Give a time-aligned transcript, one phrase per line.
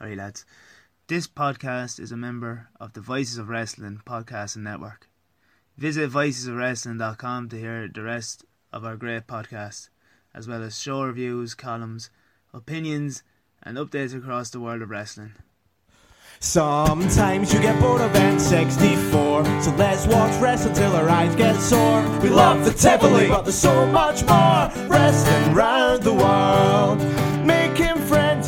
[0.00, 0.46] Alright, lads.
[1.08, 5.08] This podcast is a member of the Voices of Wrestling podcast and network.
[5.76, 9.88] Visit voicesofwrestling.com to hear the rest of our great podcast,
[10.32, 12.10] as well as show reviews, columns,
[12.54, 13.24] opinions,
[13.60, 15.32] and updates across the world of wrestling.
[16.38, 22.02] Sometimes you get bored of N64, so let's watch wrestling till our eyes get sore.
[22.20, 24.70] We love the Tivoli, but there's so much more.
[24.88, 26.98] Wrestling round the world,
[27.44, 27.87] making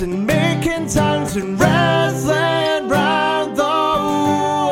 [0.00, 4.70] friends and making times and wrestling round the world.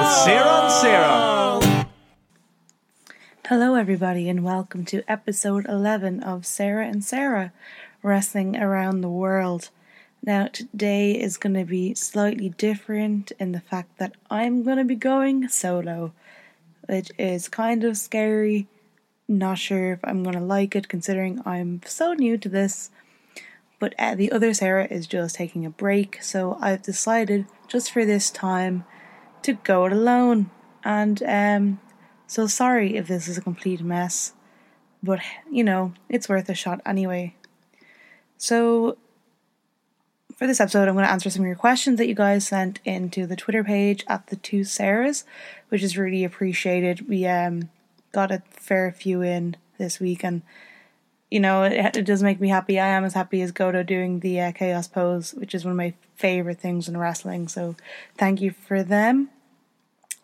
[0.00, 1.86] With Sarah and Sarah.
[3.46, 7.52] Hello, everybody, and welcome to episode 11 of Sarah and Sarah
[8.02, 9.68] Wrestling Around the World.
[10.24, 14.84] Now, today is going to be slightly different in the fact that I'm going to
[14.84, 16.12] be going solo,
[16.88, 18.68] which is kind of scary.
[19.28, 22.90] Not sure if I'm going to like it considering I'm so new to this.
[23.82, 28.04] But uh, the other Sarah is just taking a break, so I've decided just for
[28.04, 28.84] this time
[29.42, 30.50] to go it alone.
[30.84, 31.80] And um,
[32.28, 34.34] so sorry if this is a complete mess,
[35.02, 35.18] but
[35.50, 37.34] you know, it's worth a shot anyway.
[38.36, 38.98] So,
[40.36, 42.78] for this episode, I'm going to answer some of your questions that you guys sent
[42.84, 45.24] into the Twitter page at the two Sarahs,
[45.70, 47.08] which is really appreciated.
[47.08, 47.68] We um
[48.12, 50.42] got a fair few in this week, and
[51.32, 52.78] you know, it, it does make me happy.
[52.78, 55.78] I am as happy as Goto doing the uh, Chaos pose, which is one of
[55.78, 57.48] my favorite things in wrestling.
[57.48, 57.74] So,
[58.18, 59.30] thank you for them.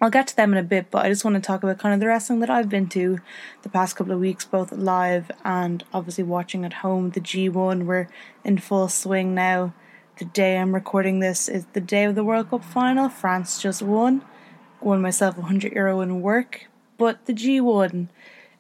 [0.03, 1.95] I'll get to them in a bit, but I just want to talk about kind
[1.95, 3.19] of the wrestling that I've been to
[3.62, 7.11] the past couple of weeks, both live and obviously watching at home.
[7.11, 8.09] The G1, we're
[8.45, 9.72] in full swing now.
[10.19, 13.09] The day I'm recording this is the day of the World Cup final.
[13.09, 14.22] France just won.
[14.81, 18.09] Won myself 100 euro in work, but the G1.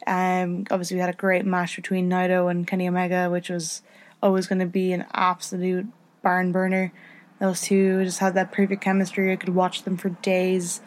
[0.08, 3.82] Um, obviously, we had a great match between Naito and Kenny Omega, which was
[4.22, 5.86] always going to be an absolute
[6.22, 6.92] barn burner.
[7.38, 9.32] Those two just had that perfect chemistry.
[9.32, 10.80] I could watch them for days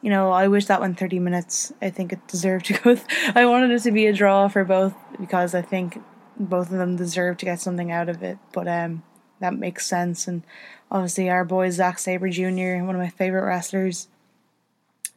[0.00, 1.72] you know, I wish that went 30 minutes.
[1.82, 2.94] I think it deserved to go.
[2.94, 6.00] Th- I wanted it to be a draw for both because I think
[6.38, 8.38] both of them deserve to get something out of it.
[8.52, 9.02] But um,
[9.40, 10.28] that makes sense.
[10.28, 10.44] And
[10.90, 14.08] obviously, our boy Zack Sabre Jr., one of my favorite wrestlers.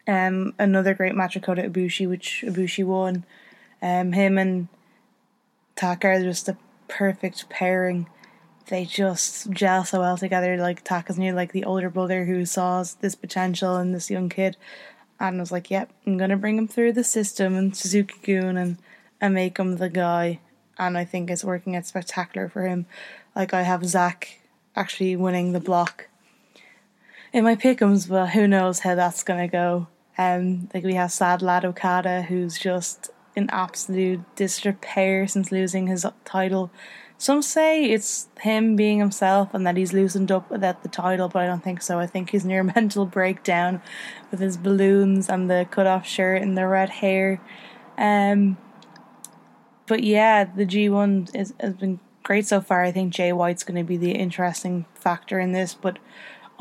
[0.08, 3.24] Um, another great match with Kota Ibushi, which Ibushi won.
[3.82, 4.68] Um, him and
[5.76, 6.58] Taka are just a
[6.88, 8.08] perfect pairing
[8.72, 10.58] they just gel so well together.
[10.58, 14.56] Like Taka's new, like the older brother who saw this potential in this young kid,
[15.20, 18.78] and was like, "Yep, I'm gonna bring him through the system and Suzuki-gun and
[19.20, 20.40] and make him the guy."
[20.80, 22.86] And I think it's working out spectacular for him.
[23.36, 24.40] Like I have Zack
[24.76, 26.08] actually winning the block
[27.34, 29.88] in my pickums, but who knows how that's gonna go.
[30.18, 36.06] Um, like we have sad lad Okada, who's just in absolute disrepair since losing his
[36.26, 36.72] title
[37.22, 41.44] some say it's him being himself and that he's loosened up without the title, but
[41.44, 42.00] I don't think so.
[42.00, 43.80] I think he's near mental breakdown
[44.32, 47.40] with his balloons and the cut off shirt and the red hair.
[47.96, 48.58] Um,
[49.86, 52.84] but yeah, the G1 is, has been great so far.
[52.84, 56.00] I think Jay White's going to be the interesting factor in this, but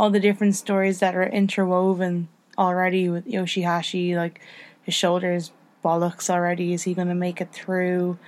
[0.00, 4.41] all the different stories that are interwoven already with Yoshihashi, like
[4.81, 5.53] his shoulders
[5.84, 6.72] bollocks already.
[6.72, 8.19] Is he going to make it through?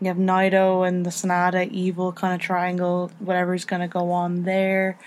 [0.00, 4.44] You have Naito and the Sanada evil kind of triangle, whatever's going to go on
[4.44, 4.98] there.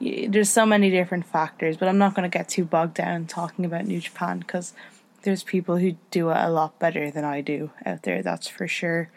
[0.00, 3.66] There's so many different factors, but I'm not going to get too bogged down talking
[3.66, 4.72] about New Japan because
[5.20, 8.66] there's people who do it a lot better than I do out there, that's for
[8.66, 9.10] sure.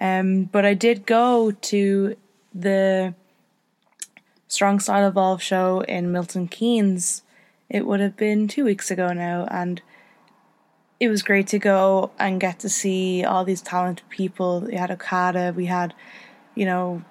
[0.00, 2.16] Um, but I did go to
[2.54, 3.14] the
[4.50, 7.22] Strong Style Evolve show in Milton Keynes.
[7.68, 9.80] It would have been two weeks ago now, and
[10.98, 14.62] it was great to go and get to see all these talented people.
[14.62, 15.94] We had Okada, we had,
[16.56, 17.04] you know,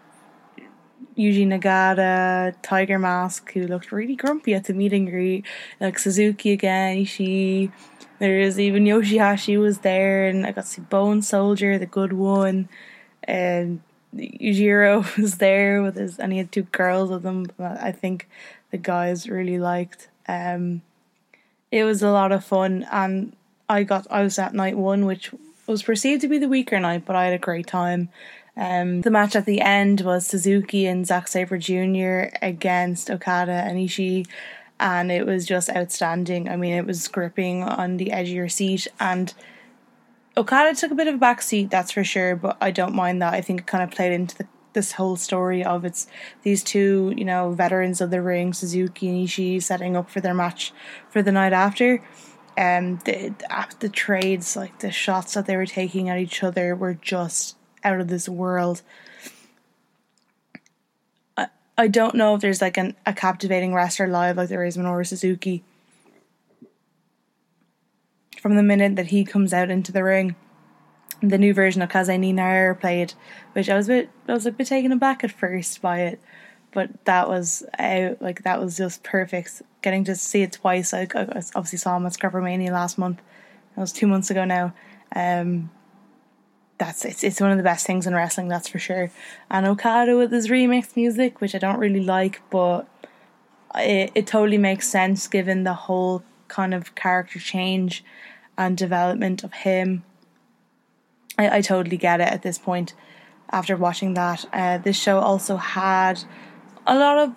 [1.18, 5.46] Yuji Nagata, Tiger Mask, who looked really grumpy at the meet and greet,
[5.80, 7.72] like Suzuki again, Ishii.
[8.20, 12.12] There is even Yoshihashi was there, and I got to see Bone Soldier, the good
[12.12, 12.68] one,
[13.24, 13.82] and
[14.16, 17.48] Yujiro was there with his, and he had two girls with him.
[17.58, 18.28] But I think
[18.72, 20.08] the guys really liked.
[20.28, 20.82] Um,
[21.72, 23.36] it was a lot of fun, and
[23.68, 25.32] I got I was at night one, which
[25.68, 28.10] was perceived to be the weaker night, but I had a great time.
[28.58, 32.36] Um, the match at the end was Suzuki and Zack Sabre Jr.
[32.42, 34.28] against Okada and Ishii,
[34.80, 36.50] and it was just outstanding.
[36.50, 39.34] I mean, it was gripping on the edge of your seat, and
[40.40, 42.36] Okada took a bit of a backseat, that's for sure.
[42.36, 43.34] But I don't mind that.
[43.34, 46.08] I think it kind of played into the, this whole story of it's
[46.44, 50.34] these two, you know, veterans of the ring, Suzuki and Ishii, setting up for their
[50.34, 50.72] match
[51.10, 52.02] for the night after
[52.58, 53.34] um, the
[53.80, 58.00] the trades, like the shots that they were taking at each other, were just out
[58.00, 58.82] of this world.
[61.38, 61.48] I,
[61.78, 65.06] I don't know if there's like an, a captivating wrestler live like there is Minoru
[65.06, 65.64] Suzuki.
[68.50, 70.36] From the minute that he comes out into the ring,
[71.22, 73.14] the new version of Kaze ni Nare played,
[73.54, 76.20] which I was a bit I was a bit taken aback at first by it,
[76.72, 79.62] but that was out like that was just perfect.
[79.84, 83.22] Getting to see it twice, I, I obviously saw him at Scrappermania last month.
[83.76, 84.74] That was two months ago now.
[85.16, 85.70] Um,
[86.80, 89.12] that's it's it's one of the best things in wrestling, that's for sure.
[89.52, 92.88] And Okada with his remix music, which I don't really like, but
[93.76, 98.04] it it totally makes sense given the whole kind of character change
[98.60, 100.04] and development of him.
[101.38, 102.94] I, I totally get it at this point
[103.50, 104.46] after watching that.
[104.52, 106.22] Uh, this show also had
[106.86, 107.36] a lot of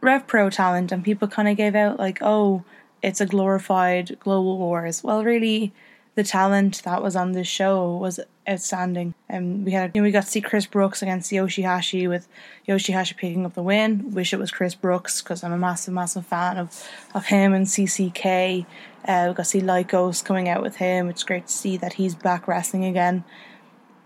[0.00, 2.64] Rev Pro talent, and people kind of gave out like, oh,
[3.02, 5.02] it's a glorified Global Wars.
[5.02, 5.74] Well, really,
[6.14, 9.14] the talent that was on this show was outstanding.
[9.28, 12.28] And um, we had you know, we got to see Chris Brooks against Yoshihashi with
[12.68, 14.12] Yoshihashi picking up the win.
[14.12, 17.66] Wish it was Chris Brooks because I'm a massive, massive fan of of him and
[17.66, 18.66] CCK.
[19.06, 21.08] Uh, we got to see Lykos coming out with him.
[21.08, 23.24] It's great to see that he's back wrestling again.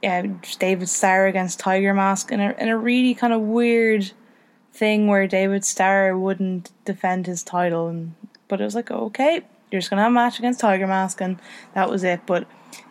[0.02, 0.26] Yeah,
[0.58, 4.12] David Starr against Tiger Mask in a in a really kind of weird
[4.72, 8.14] thing where David Starr wouldn't defend his title, and
[8.46, 11.38] but it was like okay, you're just gonna have a match against Tiger Mask, and
[11.74, 12.20] that was it.
[12.26, 12.46] But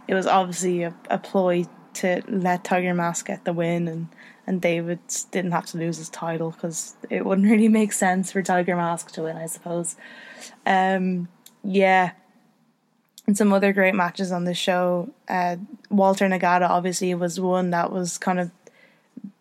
[0.08, 4.08] it was obviously a, a ploy to let Tiger Mask get the win, and
[4.48, 5.00] and David
[5.32, 9.12] didn't have to lose his title because it wouldn't really make sense for Tiger Mask
[9.12, 9.96] to win, I suppose.
[10.66, 11.28] Um,
[11.64, 12.12] yeah.
[13.28, 15.10] And some other great matches on the show.
[15.28, 15.58] Uh,
[15.90, 18.52] Walter Nagata obviously was one that was kind of,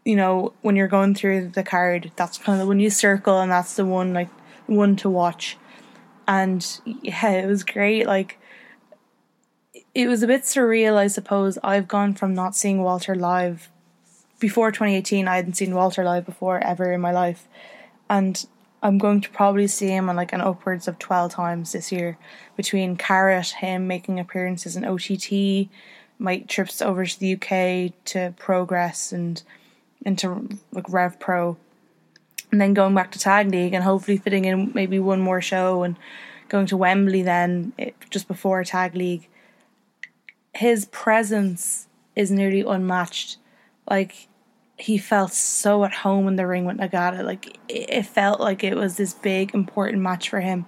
[0.07, 3.53] you know, when you're going through the card, that's kind of when you circle, and
[3.53, 4.31] that's the one like
[4.67, 5.59] one to watch.
[6.27, 8.07] And yeah, it was great.
[8.07, 8.39] Like
[9.95, 11.59] it was a bit surreal, I suppose.
[11.63, 13.71] I've gone from not seeing Walter live
[14.41, 15.29] before 2018.
[15.29, 17.47] I hadn't seen Walter live before ever in my life,
[18.09, 18.45] and
[18.83, 22.19] I'm going to probably see him on like an upwards of 12 times this year
[22.55, 25.71] between Carrot, him making appearances in OTT,
[26.19, 29.43] my trips over to the UK to Progress and
[30.05, 31.57] into like Rev Pro,
[32.55, 35.83] and then going back to Tag League and hopefully fitting in maybe one more show
[35.83, 35.97] and
[36.49, 39.29] going to Wembley then it, just before Tag League
[40.55, 43.39] his presence is nearly unmatched.
[43.91, 44.29] Like
[44.79, 47.25] he felt so at home in the ring with Nagata.
[47.25, 50.65] Like it felt like it was this big important match for him.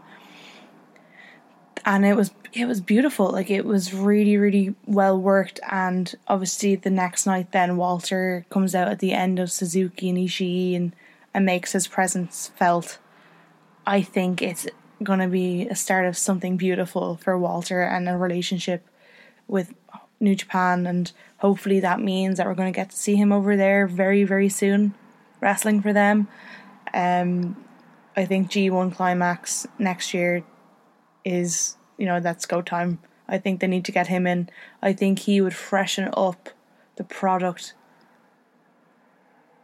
[1.85, 3.31] And it was it was beautiful.
[3.31, 8.75] Like it was really really well worked and obviously the next night then Walter comes
[8.75, 10.97] out at the end of Suzuki and Ishii and
[11.37, 12.99] and makes his presence felt.
[13.87, 14.67] I think it's
[15.03, 18.89] going to be a start of something beautiful for Walter and a relationship
[19.47, 19.75] with
[20.19, 23.55] New Japan, and hopefully that means that we're going to get to see him over
[23.55, 24.95] there very, very soon,
[25.43, 26.27] wrestling for them.
[26.95, 27.63] Um,
[28.17, 30.43] I think G1 Climax next year
[31.23, 32.99] is, you know, that's go time.
[33.29, 34.49] I think they need to get him in.
[34.81, 36.49] I think he would freshen up
[36.97, 37.75] the product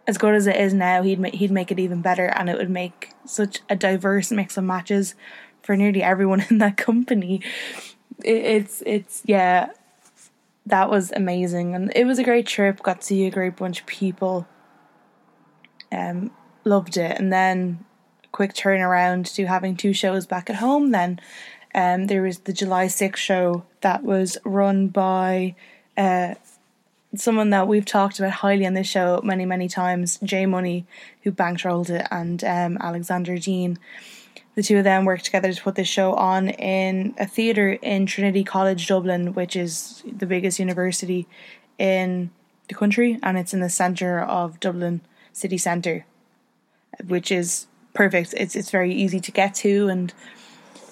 [0.07, 1.03] as good as it is now.
[1.03, 4.57] He'd make, he'd make it even better, and it would make such a diverse mix
[4.57, 5.15] of matches
[5.63, 7.41] for nearly everyone in that company
[8.25, 9.71] it's it's yeah,
[10.67, 12.83] that was amazing, and it was a great trip.
[12.83, 14.47] Got to see a great bunch of people.
[15.91, 16.31] Um,
[16.65, 17.85] loved it, and then
[18.31, 20.91] quick turnaround to having two shows back at home.
[20.91, 21.21] Then,
[21.75, 25.55] um, there was the July 6th show that was run by
[25.97, 26.35] uh
[27.15, 30.87] someone that we've talked about highly on this show many many times, Jay Money,
[31.23, 33.79] who bankrolled it, and um, Alexander Dean
[34.55, 38.07] the two of them worked together to put this show on in a theatre in
[38.07, 41.27] Trinity College Dublin, which is the biggest university
[41.79, 42.31] in
[42.69, 45.01] the country, and it's in the centre of Dublin
[45.33, 46.05] city centre,
[47.07, 48.35] which is perfect.
[48.37, 50.13] It's it's very easy to get to, and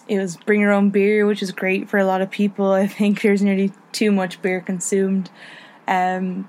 [0.09, 2.73] it was bring your own beer, which is great for a lot of people.
[2.73, 5.31] I think there's nearly too much beer consumed.
[5.91, 6.49] Um,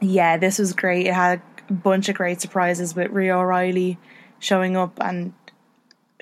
[0.00, 1.06] yeah, this was great.
[1.06, 3.98] It had a bunch of great surprises with Rhea O'Reilly
[4.40, 5.32] showing up and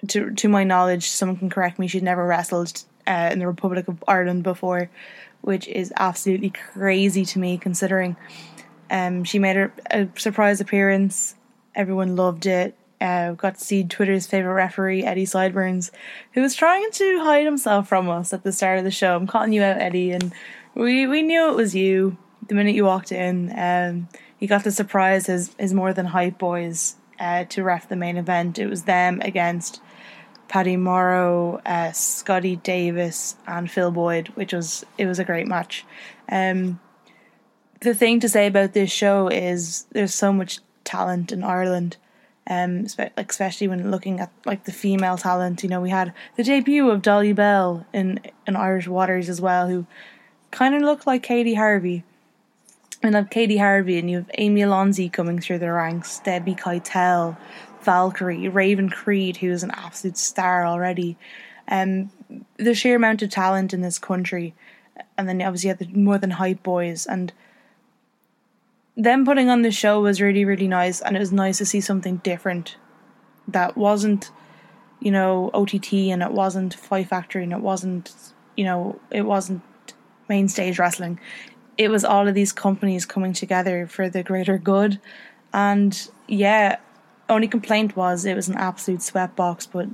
[0.09, 1.87] to to my knowledge, someone can correct me.
[1.87, 4.91] She'd never wrestled uh, in the Republic of Ireland before,
[5.41, 8.17] which is absolutely crazy to me considering.
[8.91, 11.37] Um, she made a, a surprise appearance.
[11.75, 12.77] Everyone loved it.
[13.01, 15.91] Uh, got to see Twitter's favorite referee, Eddie Sideburns,
[16.33, 19.17] who was trying to hide himself from us at the start of the show.
[19.17, 20.35] I'm calling you out, Eddie, and
[20.75, 23.53] we we knew it was you the minute you walked in.
[23.57, 27.97] Um, he got the surprise his his more than hype boys uh, to ref the
[27.97, 28.59] main event.
[28.59, 29.81] It was them against
[30.49, 35.85] Paddy Morrow, uh, Scotty Davis, and Phil Boyd, which was it was a great match.
[36.29, 36.81] Um,
[37.81, 41.97] the thing to say about this show is there's so much talent in Ireland,
[42.47, 42.87] Um,
[43.17, 47.03] especially when looking at like the female talent, you know, we had the debut of
[47.03, 49.87] Dolly Bell in in Irish Waters as well, who
[50.51, 52.05] kind of looked like Katie Harvey.
[53.03, 57.39] And have Katie Harvey, and you have Amy Alonzi coming through the ranks, Debbie Keitel,
[57.83, 61.17] Valkyrie, Raven Creed, who's an absolute star already.
[61.69, 62.11] Um,
[62.59, 64.55] the sheer amount of talent in this country,
[65.17, 67.33] and then obviously you have the more than hype boys, and
[68.97, 71.81] them putting on the show was really really nice, and it was nice to see
[71.81, 72.77] something different
[73.49, 74.31] that wasn't,
[75.01, 78.13] you know, OTT, and it wasn't Fight Factory, and it wasn't,
[78.57, 79.63] you know, it wasn't
[80.31, 81.21] main stage wrestling.
[81.77, 84.99] It was all of these companies coming together for the greater good,
[85.53, 86.79] and yeah,
[87.29, 89.89] only complaint was it was an absolute sweatbox, but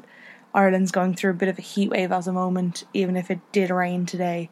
[0.54, 3.40] Ireland's going through a bit of a heat wave at the moment, even if it
[3.52, 4.50] did rain today.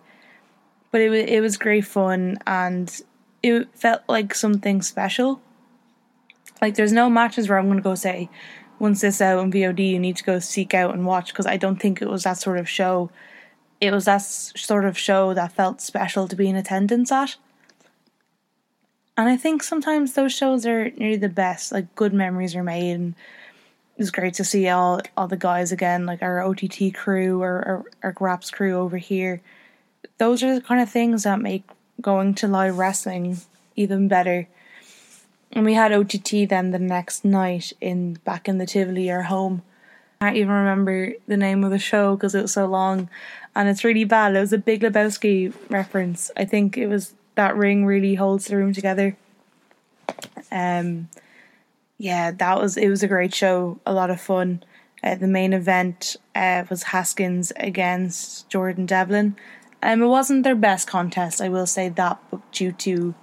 [0.90, 3.00] But it was it was great fun and
[3.42, 5.40] it felt like something special.
[6.62, 8.28] Like there's no matches where I'm gonna go say,
[8.78, 11.56] once this out on VOD, you need to go seek out and watch because I
[11.56, 13.10] don't think it was that sort of show.
[13.84, 17.36] It was that sort of show that felt special to be in attendance at.
[19.16, 21.70] And I think sometimes those shows are nearly the best.
[21.70, 23.14] Like good memories are made, and
[23.96, 27.62] it was great to see all all the guys again, like our OTT crew or
[27.66, 29.42] our, our Graps crew over here.
[30.18, 31.64] Those are the kind of things that make
[32.00, 33.38] going to live wrestling
[33.76, 34.48] even better.
[35.52, 39.62] And we had OTT then the next night in back in the Tivoli, our home.
[40.24, 43.10] Can't even remember the name of the show because it was so long,
[43.54, 44.34] and it's really bad.
[44.34, 46.30] It was a Big Lebowski reference.
[46.34, 49.18] I think it was that ring really holds the room together.
[50.50, 51.10] Um,
[51.98, 54.62] yeah, that was it was a great show, a lot of fun.
[55.02, 59.36] Uh, the main event uh, was Haskins against Jordan Devlin.
[59.82, 63.14] Um, it wasn't their best contest, I will say that, but due to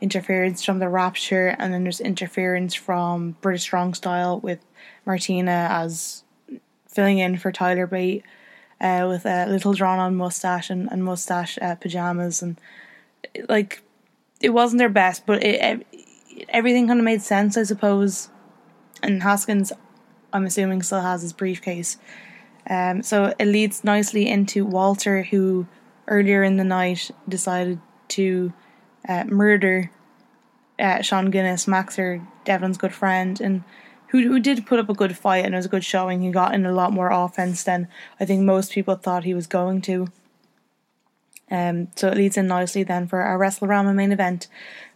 [0.00, 4.64] interference from the Rapture, and then there's interference from British Strong Style with
[5.04, 6.24] Martina as
[6.90, 8.24] filling in for Tyler Bate
[8.80, 12.60] uh, with a little drawn on mustache and, and mustache uh, pajamas and
[13.48, 13.82] like
[14.40, 15.86] it wasn't their best, but it,
[16.48, 18.30] everything kind of made sense, I suppose.
[19.02, 19.72] And Haskins,
[20.32, 21.98] I'm assuming, still has his briefcase.
[22.68, 25.66] Um, so it leads nicely into Walter, who
[26.08, 28.52] earlier in the night decided to
[29.08, 29.90] uh, murder
[30.78, 33.62] uh, Sean Guinness, Maxer, Devlin's good friend, and
[34.10, 36.22] who who did put up a good fight and it was a good showing.
[36.22, 37.88] He got in a lot more offense than
[38.18, 40.08] I think most people thought he was going to.
[41.50, 44.46] Um, so it leads in nicely then for our WrestleRama main event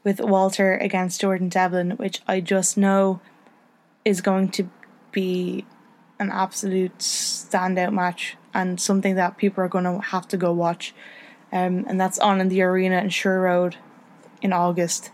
[0.05, 3.21] with Walter against Jordan Devlin, which I just know
[4.05, 4.69] is going to
[5.11, 5.65] be
[6.19, 10.95] an absolute standout match and something that people are going to have to go watch.
[11.53, 13.77] Um, and that's on in the arena in Sure Road
[14.43, 15.11] in August,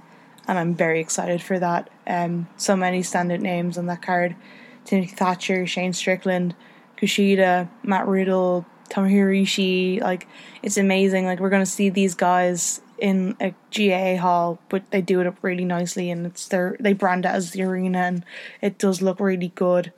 [0.49, 1.90] and I'm very excited for that.
[2.06, 4.37] Um, so many standout names on that card:
[4.85, 6.54] Timothy Thatcher, Shane Strickland,
[6.97, 10.00] Kushida, Matt Riddle, Tomohiro.
[10.00, 10.26] Like
[10.62, 11.25] it's amazing.
[11.25, 15.38] Like we're gonna see these guys in a GA hall, but they do it up
[15.42, 18.25] really nicely, and it's their they brand it as the arena, and
[18.61, 19.92] it does look really good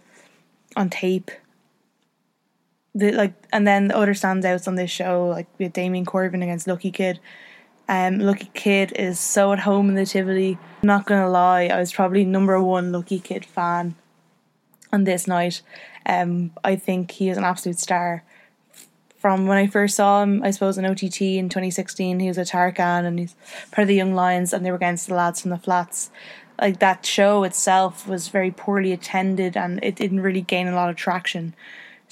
[0.77, 1.31] on tape.
[2.95, 6.43] The like, and then the other standouts on this show, like we had Damien Corbin
[6.43, 7.21] against Lucky Kid.
[7.89, 10.59] Um, Lucky Kid is so at home in the Tivoli.
[10.83, 13.95] not gonna lie, I was probably number one Lucky Kid fan
[14.93, 15.63] on this night.
[16.07, 18.25] Um, I think he is an absolute star
[19.23, 22.43] from when I first saw him, I suppose in OTT in 2016, he was a
[22.43, 23.37] Tarkan and he's
[23.71, 26.11] part of the Young Lions, and they were against the lads from the flats.
[26.61, 30.91] Like that show itself was very poorly attended and it didn't really gain a lot
[30.91, 31.55] of traction.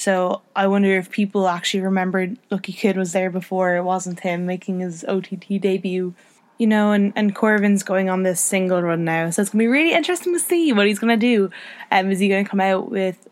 [0.01, 4.47] So I wonder if people actually remembered Lucky Kid was there before it wasn't him
[4.47, 6.15] making his OTT debut.
[6.57, 9.67] You know, and, and Corbin's going on this single run now, so it's gonna be
[9.67, 11.51] really interesting to see what he's gonna do.
[11.91, 13.29] Um, is he gonna come out with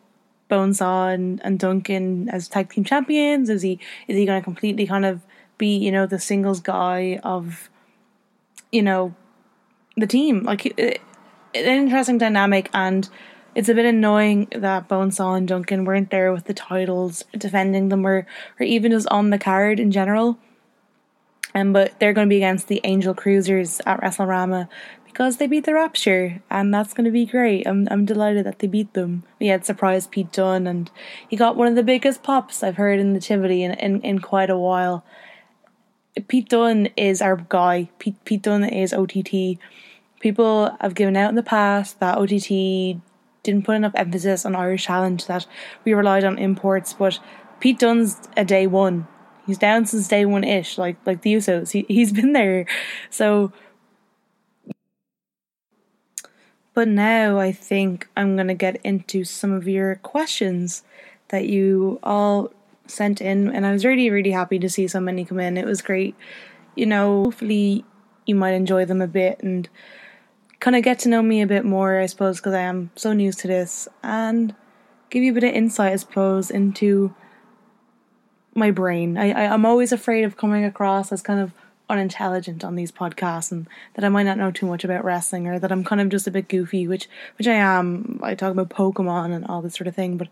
[0.51, 3.49] Bonesaw and, and Duncan as tag team champions?
[3.49, 5.23] Is he is he going to completely kind of
[5.57, 7.71] be you know the singles guy of
[8.73, 9.15] you know
[9.97, 10.43] the team?
[10.43, 11.01] Like it,
[11.55, 13.09] an interesting dynamic, and
[13.59, 18.07] it's a bit annoying that Bonesaw and Duncan weren't there with the titles, defending them,
[18.07, 18.25] or
[18.61, 20.39] or even just on the card in general.
[21.57, 24.69] Um, but they're going to be against the Angel Cruisers at WrestleRama
[25.07, 27.67] because they beat the Rapture, and that's going to be great.
[27.67, 29.25] I'm I'm delighted that they beat them.
[29.41, 30.89] We had surprised Pete Dunne, and
[31.29, 34.21] he got one of the biggest pops I've heard in the Tivoli in in, in
[34.21, 35.05] quite a while.
[36.29, 37.91] Pete Dunne is our guy.
[37.99, 39.59] Pete Pete Dunne is OTT.
[40.21, 43.01] People have given out in the past that OTT
[43.51, 45.47] didn't put enough emphasis on Irish talent, that
[45.85, 47.19] we relied on imports, but
[47.61, 49.07] Pete Dunne's a day one.
[49.47, 51.73] He's down since day one ish, like like the Usos.
[51.73, 52.67] He he's been there.
[53.11, 53.53] So
[56.79, 60.85] But now I think I'm to get into some of your questions
[61.31, 62.53] that you all
[62.87, 65.57] sent in, and I was really, really happy to see so many come in.
[65.57, 66.15] It was great.
[66.77, 67.85] You know, hopefully
[68.27, 69.69] you might enjoy them a bit and
[70.61, 73.13] kind of get to know me a bit more, I suppose, because I am so
[73.13, 74.55] new to this, and
[75.11, 77.15] give you a bit of insight, I suppose, into
[78.55, 79.17] my brain.
[79.17, 81.53] I, I I'm always afraid of coming across as kind of
[81.91, 85.59] unintelligent on these podcasts and that I might not know too much about wrestling or
[85.59, 88.21] that I'm kind of just a bit goofy, which which I am.
[88.23, 90.29] I talk about Pokemon and all this sort of thing, but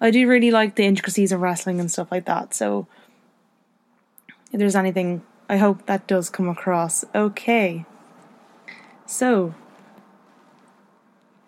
[0.00, 2.54] I do really like the intricacies of wrestling and stuff like that.
[2.54, 2.86] So
[4.52, 7.84] if there's anything I hope that does come across okay.
[9.06, 9.54] So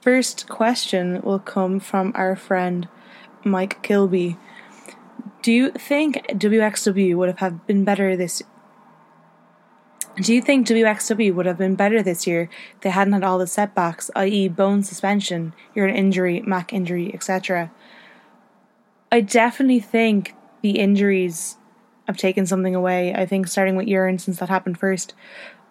[0.01, 2.89] first question will come from our friend
[3.45, 4.37] Mike Kilby.
[5.43, 8.43] Do you think WXW would have been better this
[10.21, 13.39] do you think WXW would have been better this year if they hadn't had all
[13.39, 17.71] the setbacks, i.e., bone suspension, Jurn injury, Mac injury, etc.?
[19.13, 21.57] I definitely think the injuries
[22.09, 23.15] have taken something away.
[23.15, 25.15] I think starting with Jurn, since that happened first,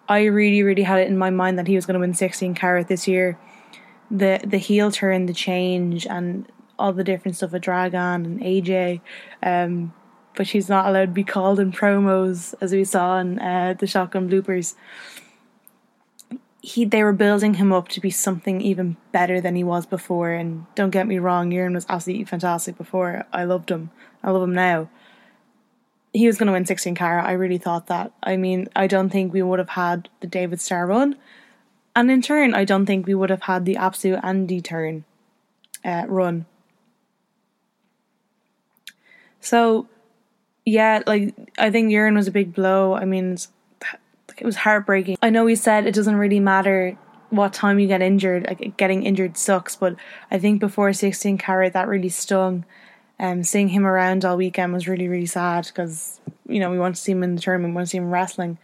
[0.08, 2.54] I really, really had it in my mind that he was going to win 16
[2.54, 3.38] carat this year.
[4.10, 9.00] The the heel turn, the change, and all the different stuff with Dragon and AJ.
[9.42, 9.92] Um,
[10.34, 13.86] but she's not allowed to be called in promos, as we saw in uh, the
[13.86, 14.74] shotgun bloopers.
[16.60, 20.30] He, they were building him up to be something even better than he was before.
[20.30, 23.26] And don't get me wrong, Jurn was absolutely fantastic before.
[23.32, 23.90] I loved him.
[24.22, 24.88] I love him now.
[26.12, 27.26] He was going to win 16 carat.
[27.26, 28.12] I really thought that.
[28.22, 31.16] I mean, I don't think we would have had the David Starr run.
[31.94, 35.04] And in turn, I don't think we would have had the absolute Andy turn
[35.84, 36.46] uh, run.
[39.40, 39.88] So
[40.64, 42.94] yeah, like I think Jurn was a big blow.
[42.94, 43.38] I mean,
[44.36, 45.16] it was heartbreaking.
[45.22, 46.96] I know he said it doesn't really matter
[47.30, 48.46] what time you get injured.
[48.46, 49.96] Like getting injured sucks, but
[50.30, 52.64] I think before 16 carat that really stung.
[53.20, 56.94] Um, seeing him around all weekend was really really sad because you know we want
[56.96, 58.58] to see him in the tournament, we want to see him wrestling.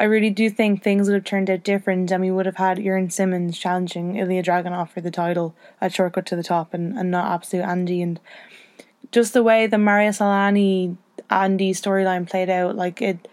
[0.00, 2.78] I really do think things would have turned out different, and we would have had
[2.78, 7.10] Jurn Simmons challenging Ilya Dragunov for the title at Shortcut to the Top, and, and
[7.10, 8.00] not Absolute Andy.
[8.00, 8.20] And
[9.10, 10.96] just the way the Marius Al-Ani
[11.30, 13.26] Andy storyline played out, like it,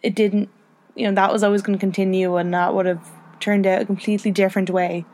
[0.00, 0.48] it didn't,
[0.94, 3.86] you know, that was always going to continue, and that would have turned out a
[3.86, 5.04] completely different way.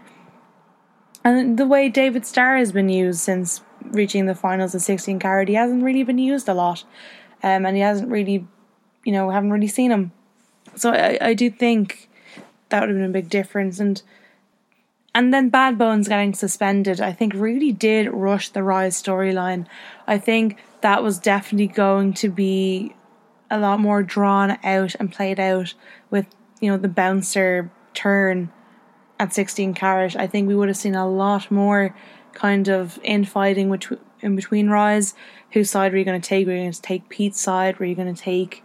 [1.24, 5.48] And the way David Starr has been used since reaching the finals of 16 carat,
[5.48, 6.84] he hasn't really been used a lot,
[7.42, 8.46] um, and he hasn't really,
[9.04, 10.12] you know, haven't really seen him.
[10.74, 12.08] So I, I do think
[12.68, 14.02] that would have been a big difference, and
[15.14, 19.66] and then Bad Bones getting suspended, I think really did rush the Rise storyline.
[20.06, 22.94] I think that was definitely going to be
[23.50, 25.74] a lot more drawn out and played out
[26.10, 26.26] with,
[26.60, 28.50] you know, the bouncer turn
[29.18, 30.16] at 16 carat.
[30.16, 31.94] I think we would have seen a lot more
[32.32, 33.76] kind of infighting
[34.20, 35.14] in between Rise.
[35.52, 36.46] Whose side were you going to take?
[36.46, 37.78] Were you going to take Pete's side?
[37.78, 38.64] Were you going to take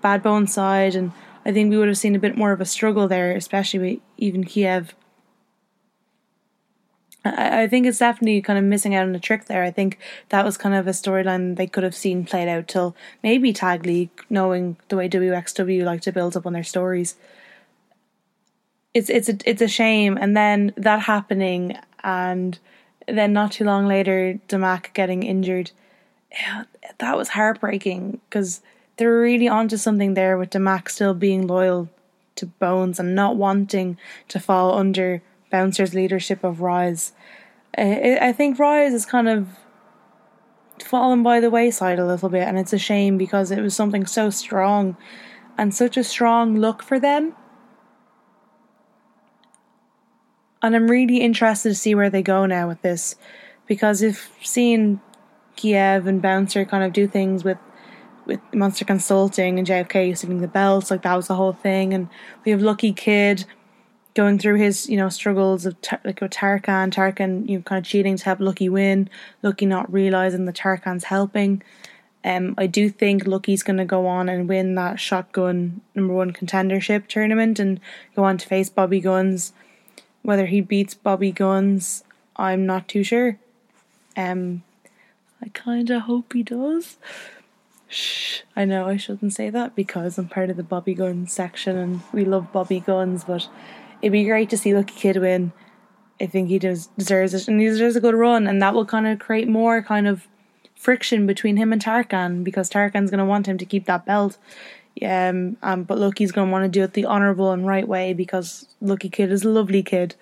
[0.00, 0.94] Bad Bones' side?
[0.94, 1.12] And
[1.44, 4.00] I think we would have seen a bit more of a struggle there, especially with
[4.16, 4.94] even Kiev
[7.24, 9.62] I, think it's definitely kind of missing out on a trick there.
[9.62, 12.94] I think that was kind of a storyline they could have seen played out till
[13.22, 17.16] maybe Tag League, knowing the way WXW like to build up on their stories.
[18.92, 22.58] It's it's a it's a shame, and then that happening, and
[23.06, 25.70] then not too long later, Damac getting injured.
[26.30, 26.64] Yeah,
[26.98, 28.60] that was heartbreaking because
[28.96, 31.88] they were really onto something there with Damac still being loyal
[32.36, 33.96] to Bones and not wanting
[34.28, 37.12] to fall under Bouncer's leadership of Rise.
[37.76, 39.48] I think Rise is kind of
[40.82, 44.06] fallen by the wayside a little bit, and it's a shame because it was something
[44.06, 44.96] so strong
[45.56, 47.34] and such a strong look for them.
[50.64, 53.16] And I'm really interested to see where they go now with this
[53.66, 55.00] because if seeing
[55.56, 57.58] Kiev and Bouncer kind of do things with
[58.26, 62.08] with Monster Consulting and JFK stealing the belts, like that was the whole thing, and
[62.46, 63.44] we have Lucky Kid
[64.14, 67.84] going through his you know struggles of tar- like with Tarkan, Tarkan you know kind
[67.84, 69.10] of cheating to help Lucky win,
[69.42, 71.62] Lucky not realizing that Tarkan's helping.
[72.24, 76.32] Um, I do think Lucky's going to go on and win that shotgun number one
[76.32, 77.78] contendership tournament and
[78.16, 79.52] go on to face Bobby Gunns.
[80.24, 82.02] Whether he beats Bobby Gunns,
[82.34, 83.38] I'm not too sure.
[84.16, 84.62] Um,
[85.42, 86.96] I kind of hope he does.
[87.88, 91.76] Shh, I know I shouldn't say that because I'm part of the Bobby Gunns section
[91.76, 93.46] and we love Bobby Gunns, but
[94.00, 95.52] it'd be great to see Lucky Kid win.
[96.18, 98.86] I think he does deserves it, and he deserves a good run, and that will
[98.86, 100.26] kind of create more kind of
[100.74, 104.38] friction between him and Tarkan because Tarkan's going to want him to keep that belt.
[105.02, 108.12] Um, um, but Lucky's going to want to do it the honourable and right way
[108.12, 110.14] because Lucky Kid is a lovely kid.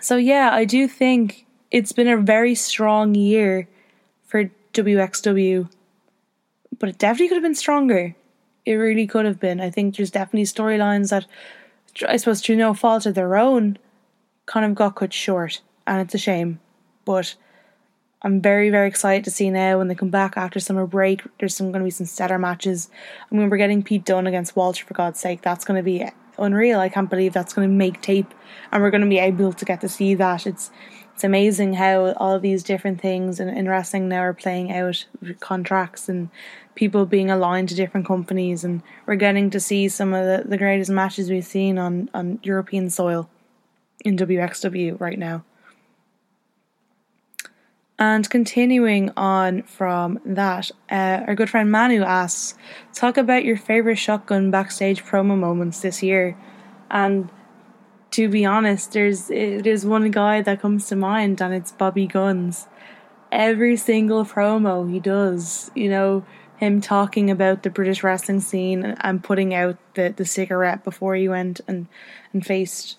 [0.00, 3.68] So yeah, I do think it's been a very strong year
[4.24, 5.68] for WXW,
[6.78, 8.14] but it definitely could have been stronger.
[8.64, 9.60] It really could have been.
[9.60, 11.26] I think there's definitely storylines that
[12.06, 13.78] I suppose through no fault of their own
[14.46, 16.60] kind of got cut short, and it's a shame.
[17.04, 17.34] But
[18.22, 21.22] I'm very, very excited to see now when they come back after summer break.
[21.38, 22.90] There's some going to be some stellar matches.
[23.30, 25.40] I mean, we're getting Pete Dunne against Walter for God's sake.
[25.40, 26.06] That's going to be
[26.38, 26.80] unreal.
[26.80, 28.32] I can't believe that's going to make tape,
[28.72, 30.46] and we're going to be able to get to see that.
[30.46, 30.70] It's
[31.14, 35.04] it's amazing how all these different things in, in wrestling now are playing out
[35.40, 36.30] contracts and
[36.74, 40.58] people being aligned to different companies, and we're getting to see some of the, the
[40.58, 43.30] greatest matches we've seen on on European soil
[44.04, 45.44] in WXW right now.
[48.00, 52.56] And continuing on from that, uh, our good friend Manu asks,
[52.94, 56.34] talk about your favorite shotgun backstage promo moments this year.
[56.90, 57.30] And
[58.12, 62.66] to be honest, there's there's one guy that comes to mind, and it's Bobby Gunns.
[63.30, 66.24] Every single promo he does, you know,
[66.56, 71.28] him talking about the British wrestling scene and putting out the, the cigarette before he
[71.28, 71.86] went and
[72.32, 72.96] and faced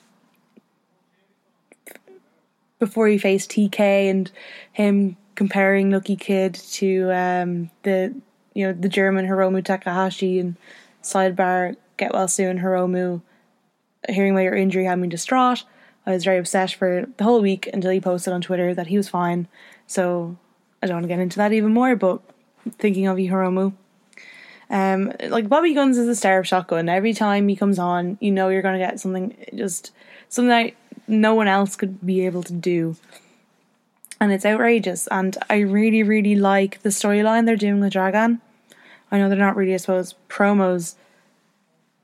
[2.82, 4.32] before he faced TK and
[4.74, 8.13] him comparing Lucky Kid to um, the
[8.56, 10.58] you know the German Hiromu Takahashi and
[11.04, 13.22] sidebar get well soon Hiromu
[14.10, 15.63] hearing about your injury had me distraught.
[16.08, 18.98] I was very upset for the whole week until he posted on Twitter that he
[18.98, 19.48] was fine.
[19.86, 20.36] So
[20.82, 22.20] I don't want to get into that even more, but
[22.80, 23.74] thinking of you Hiromu.
[24.72, 26.89] Um, like Bobby Gunns is a star of shotgun.
[26.89, 29.91] Every time he comes on, you know you're gonna get something just
[30.30, 30.74] something that
[31.12, 32.95] no one else could be able to do.
[34.19, 35.08] And it's outrageous.
[35.08, 38.39] And I really, really like the storyline they're doing with Dragon.
[39.12, 40.95] I know they're not really, I suppose, promos,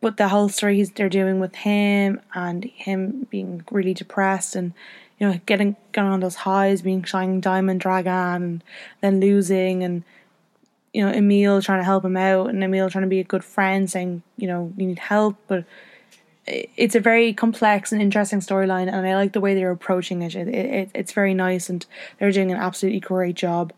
[0.01, 4.73] but the whole story they're doing with him and him being really depressed and
[5.19, 8.63] you know getting getting on those highs, being shining diamond Dragon and
[9.01, 10.03] then losing and
[10.93, 13.43] you know Emil trying to help him out and Emil trying to be a good
[13.43, 15.65] friend, saying you know you need help, but
[16.47, 20.35] it's a very complex and interesting storyline, and I like the way they're approaching it.
[20.35, 20.91] It, it.
[20.93, 21.85] It's very nice, and
[22.17, 23.73] they're doing an absolutely great job.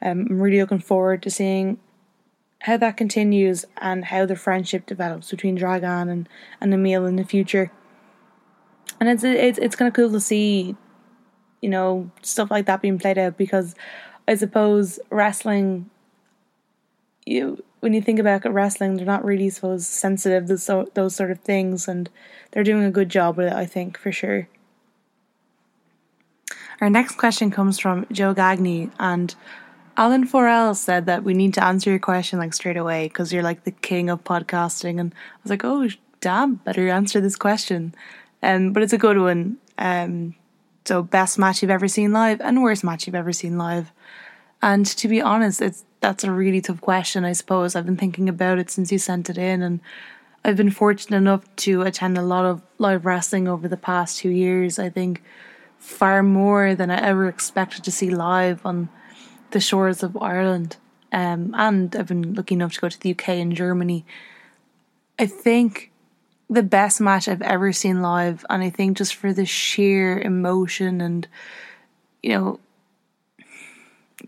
[0.00, 1.78] Um, I'm really looking forward to seeing
[2.60, 6.28] how that continues and how the friendship develops between Dragon and
[6.60, 7.72] and Emil in the future.
[9.00, 10.76] And it's it's it's kind of cool to see,
[11.60, 13.74] you know, stuff like that being played out because
[14.28, 15.90] I suppose wrestling,
[17.26, 21.32] you when you think about wrestling, they're not really so sensitive to so, those sort
[21.32, 22.08] of things, and
[22.52, 24.46] they're doing a good job with it, I think, for sure.
[26.80, 29.34] Our next question comes from Joe Gagny, and
[29.96, 33.42] Alan Forel said that we need to answer your question like straight away because you're
[33.42, 35.88] like the king of podcasting, and I was like, oh
[36.20, 37.96] damn, better answer this question.
[38.44, 39.58] Um, but it's a good one.
[39.78, 40.36] Um,
[40.84, 43.90] so best match you've ever seen live and worst match you've ever seen live.
[44.62, 47.74] And to be honest, it's that's a really tough question, I suppose.
[47.74, 49.80] I've been thinking about it since you sent it in, and
[50.44, 54.28] I've been fortunate enough to attend a lot of live wrestling over the past two
[54.28, 54.80] years.
[54.80, 55.22] I think
[55.78, 58.88] far more than I ever expected to see live on
[59.52, 60.76] the shores of Ireland.
[61.12, 64.04] Um, and I've been lucky enough to go to the UK and Germany.
[65.20, 65.92] I think
[66.50, 71.00] the best match I've ever seen live, and I think just for the sheer emotion
[71.00, 71.28] and,
[72.22, 72.60] you know,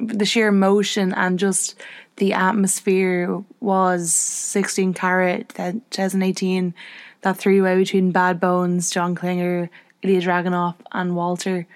[0.01, 1.75] the sheer emotion and just
[2.17, 6.75] the atmosphere was 16 carat that 2018
[7.23, 9.71] that three way between Bad Bones, John Klinger,
[10.03, 11.67] Ilya Dragunov and Walter.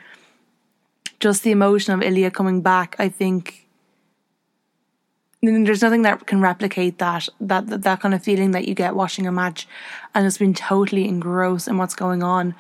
[1.21, 3.67] Just the emotion of Ilya coming back, I think
[5.43, 8.95] there's nothing that can replicate that, that that that kind of feeling that you get
[8.95, 9.67] watching a match
[10.15, 12.55] and just being totally engrossed in what's going on.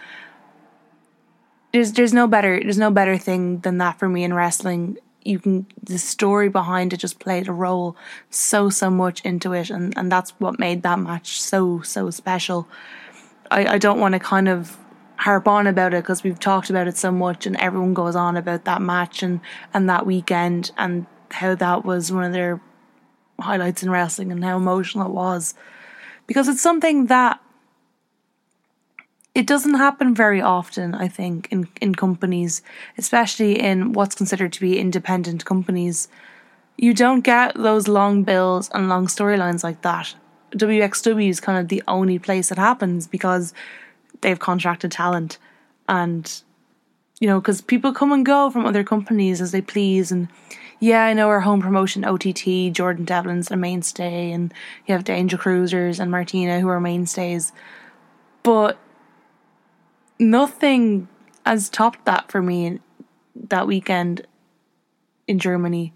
[1.72, 4.96] There's there's no better there's no better thing than that for me in wrestling
[5.28, 7.96] you can the story behind it just played a role
[8.30, 12.68] so so much into it and and that's what made that match so so special.
[13.50, 14.76] I i don't want to kind of
[15.16, 18.36] harp on about it because we've talked about it so much and everyone goes on
[18.36, 19.40] about that match and
[19.74, 22.60] and that weekend and how that was one of their
[23.40, 25.54] highlights in wrestling and how emotional it was.
[26.26, 27.40] Because it's something that
[29.38, 32.60] it doesn't happen very often, I think, in, in companies,
[32.98, 36.08] especially in what's considered to be independent companies.
[36.76, 40.12] You don't get those long bills and long storylines like that.
[40.56, 43.54] WXW is kind of the only place it happens because
[44.22, 45.38] they've contracted talent
[45.88, 46.42] and
[47.20, 50.26] you know because people come and go from other companies as they please and
[50.80, 54.52] yeah i know our home promotion ott jordan devlin's a mainstay and
[54.86, 57.52] you have danger cruisers and martina who are mainstays
[58.42, 58.76] but
[60.18, 61.08] nothing
[61.44, 62.80] has topped that for me
[63.34, 64.26] that weekend
[65.26, 65.92] in Germany.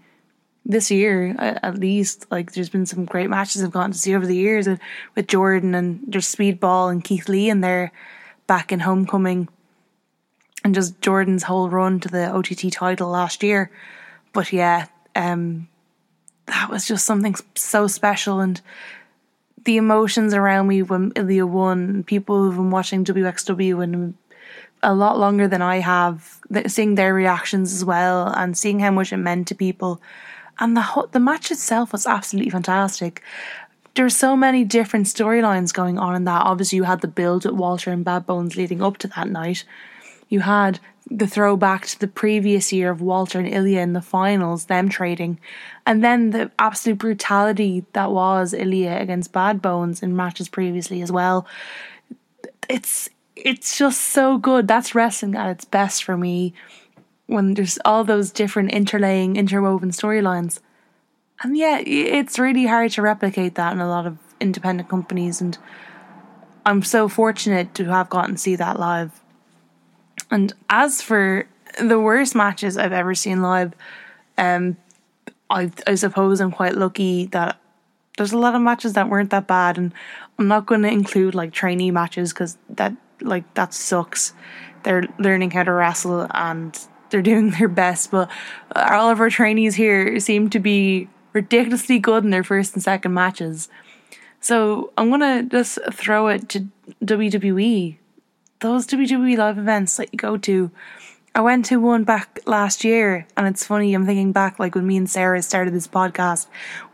[0.65, 4.25] This year at least like there's been some great matches I've gotten to see over
[4.25, 4.65] the years
[5.13, 7.91] with Jordan and there's Speedball and Keith Lee in there
[8.47, 9.49] back in Homecoming
[10.63, 13.71] and just Jordan's whole run to the OTT title last year.
[14.31, 14.85] But yeah
[15.17, 15.67] um
[16.45, 18.61] that was just something so special and
[19.65, 24.13] the emotions around me when Ilya won people who've been watching WXW and
[24.81, 29.13] a lot longer than I have seeing their reactions as well and seeing how much
[29.13, 30.01] it meant to people
[30.59, 33.21] and the the match itself was absolutely fantastic.
[33.95, 36.45] There's so many different storylines going on in that.
[36.45, 39.63] Obviously, you had the build with Walter and Bad Bones leading up to that night.
[40.29, 44.65] You had the throwback to the previous year of Walter and Ilya in the finals,
[44.65, 45.39] them trading,
[45.85, 51.11] and then the absolute brutality that was Ilya against Bad Bones in matches previously as
[51.11, 51.45] well.
[52.69, 54.67] It's it's just so good.
[54.67, 56.53] That's wrestling at its best for me
[57.27, 60.59] when there's all those different interlaying, interwoven storylines.
[61.41, 65.41] And yeah, it's really hard to replicate that in a lot of independent companies.
[65.41, 65.57] And
[66.65, 69.22] I'm so fortunate to have gotten to see that live.
[70.31, 71.47] And as for
[71.79, 73.73] the worst matches I've ever seen live,
[74.37, 74.77] um,
[75.49, 77.59] I, I suppose I'm quite lucky that
[78.17, 79.77] there's a lot of matches that weren't that bad.
[79.77, 79.93] And
[80.37, 84.33] I'm not going to include like trainee matches because that like that sucks.
[84.83, 86.77] They're learning how to wrestle and
[87.09, 88.29] they're doing their best, but
[88.75, 93.13] all of our trainees here seem to be ridiculously good in their first and second
[93.13, 93.69] matches.
[94.39, 96.67] So I'm gonna just throw it to
[97.03, 97.97] WWE.
[98.63, 100.71] Those WWE live events that you go to.
[101.35, 103.93] I went to one back last year, and it's funny.
[103.93, 106.47] I'm thinking back, like when me and Sarah started this podcast,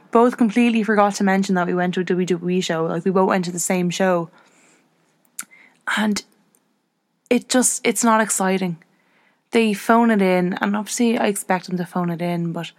[0.10, 2.86] both completely forgot to mention that we went to a WWE show.
[2.86, 4.32] Like we both went to the same show,
[5.96, 6.24] and
[7.30, 8.78] it just it's not exciting
[9.52, 12.72] they phone it in, and obviously I expect them to phone it in, but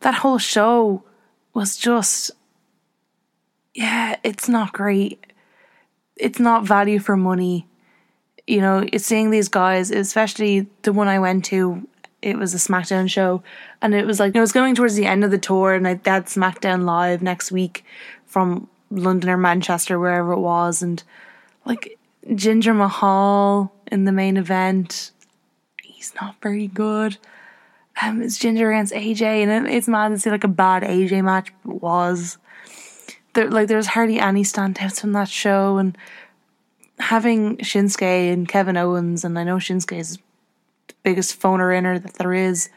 [0.00, 1.04] that whole show
[1.54, 2.30] was just,
[3.74, 5.24] yeah, it's not great.
[6.16, 7.67] It's not value for money.
[8.48, 11.86] You know, it's seeing these guys, especially the one I went to,
[12.22, 13.42] it was a SmackDown show,
[13.82, 16.00] and it was like, it was going towards the end of the tour, and I
[16.04, 17.84] had SmackDown live next week
[18.26, 21.02] from London or Manchester, wherever it was, and
[21.66, 25.12] like Jinder Mahal in the main event
[25.98, 27.18] he's not very good.
[28.00, 31.52] Um, it's Jinder against AJ, and it's mad to see like a bad AJ match
[31.64, 32.38] was.
[33.34, 35.98] There, like there's hardly any standouts from that show, and
[36.98, 40.18] having Shinsuke and Kevin Owens, and I know Shinsuke is
[40.88, 42.68] the biggest phoner inner that there is,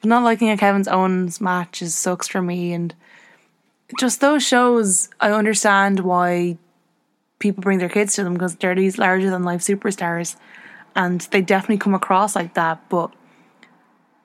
[0.00, 2.94] but not liking a Kevin Owens match is sucks for me, and
[3.98, 6.58] just those shows, I understand why
[7.38, 10.36] people bring their kids to them because they're these larger than life superstars
[10.96, 12.88] and they definitely come across like that.
[12.88, 13.12] But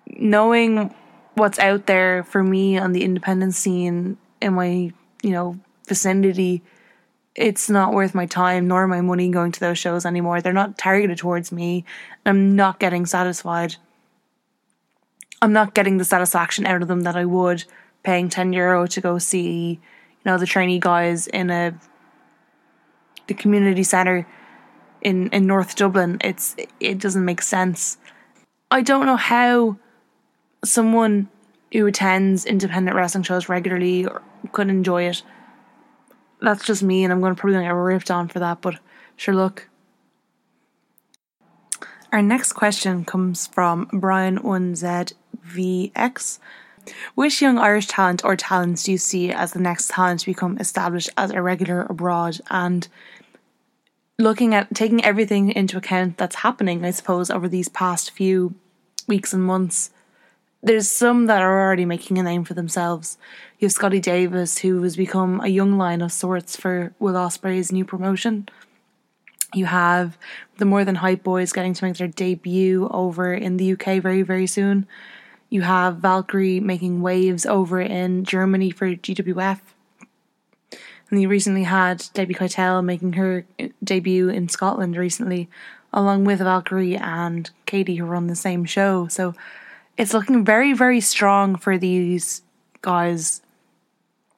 [0.07, 0.93] knowing
[1.35, 4.91] what's out there for me on the independent scene in my
[5.23, 6.61] you know vicinity,
[7.39, 10.41] it's not worth my time nor my money going to those shows anymore.
[10.41, 11.85] They're not targeted towards me.
[12.25, 13.77] I'm not getting satisfied.
[15.41, 17.63] I'm not getting the satisfaction out of them that I would
[18.03, 19.79] paying 10 euro to go see, you
[20.25, 21.73] know, the trainee guys in a
[23.27, 24.27] the community center
[25.01, 26.17] in in North Dublin.
[26.21, 27.97] It's it doesn't make sense.
[28.69, 29.77] I don't know how
[30.65, 31.29] someone
[31.71, 34.07] who attends independent wrestling shows regularly
[34.51, 35.23] could enjoy it.
[36.41, 38.61] That's just me, and I'm going to probably get ripped on for that.
[38.61, 38.79] But
[39.15, 39.67] sure, look.
[42.11, 46.39] Our next question comes from Brian One ZVX.
[47.13, 50.57] Which young Irish talent or talents do you see as the next talent to become
[50.57, 52.39] established as a regular abroad?
[52.49, 52.87] And
[54.17, 58.55] looking at taking everything into account that's happening, I suppose, over these past few
[59.07, 59.91] weeks and months,
[60.61, 63.17] there's some that are already making a name for themselves.
[63.59, 67.71] You have Scotty Davis, who has become a young line of sorts for Will Ospreay's
[67.71, 68.49] new promotion.
[69.53, 70.17] You have
[70.57, 74.21] the More Than Hype Boys getting to make their debut over in the UK very,
[74.21, 74.85] very soon.
[75.49, 79.59] You have Valkyrie making waves over in Germany for GWF.
[81.09, 83.45] And you recently had Debbie Keitel making her
[83.83, 85.49] debut in Scotland recently,
[85.91, 89.07] along with Valkyrie and Katie, who are on the same show.
[89.07, 89.33] So
[89.99, 92.41] it's looking very, very strong for these
[92.81, 93.41] guys.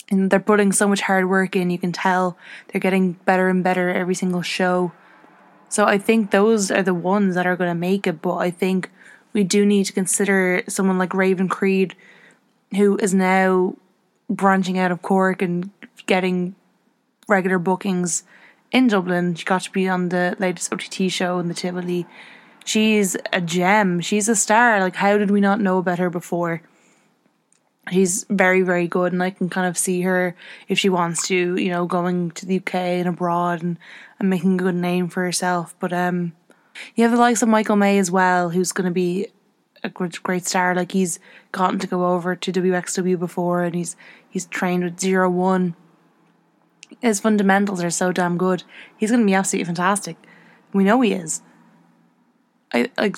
[0.09, 1.69] And they're putting so much hard work in.
[1.69, 2.35] You can tell
[2.67, 4.91] they're getting better and better every single show.
[5.69, 8.23] So I think those are the ones that are going to make it.
[8.23, 8.89] But I think
[9.33, 11.95] we do need to consider someone like Raven Creed,
[12.75, 13.75] who is now
[14.31, 15.69] branching out of Cork and
[16.07, 16.55] getting
[17.27, 18.23] regular bookings
[18.71, 19.35] in Dublin.
[19.35, 22.07] She got to be on the latest OTT show in the Tivoli.
[22.65, 23.99] She's a gem.
[24.01, 24.79] She's a star.
[24.79, 26.61] Like, how did we not know about her before?
[27.91, 30.35] She's very, very good, and I can kind of see her
[30.67, 33.79] if she wants to, you know, going to the UK and abroad and,
[34.19, 35.75] and making a good name for herself.
[35.79, 36.33] But um,
[36.95, 39.27] you have the likes of Michael May as well, who's going to be
[39.83, 40.75] a great, star.
[40.75, 41.19] Like he's
[41.51, 43.95] gotten to go over to WXW before, and he's
[44.29, 45.75] he's trained with Zero One.
[47.01, 48.63] His fundamentals are so damn good.
[48.95, 50.17] He's going to be absolutely fantastic.
[50.71, 51.41] We know he is.
[52.73, 53.17] I like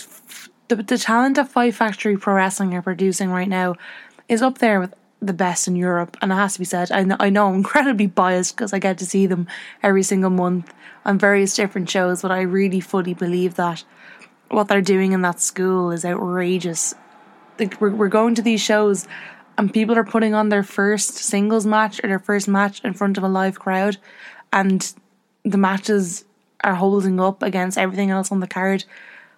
[0.67, 3.75] the the talent that Fight Factory Pro Wrestling are producing right now
[4.27, 6.91] is up there with the best in Europe, and it has to be said.
[6.91, 9.47] I know, I know I'm incredibly biased because I get to see them
[9.81, 10.73] every single month
[11.05, 13.83] on various different shows, but I really fully believe that
[14.49, 16.93] what they're doing in that school is outrageous.
[17.59, 19.07] Like we're we're going to these shows,
[19.57, 23.17] and people are putting on their first singles match or their first match in front
[23.17, 23.97] of a live crowd,
[24.51, 24.93] and
[25.43, 26.25] the matches
[26.63, 28.85] are holding up against everything else on the card.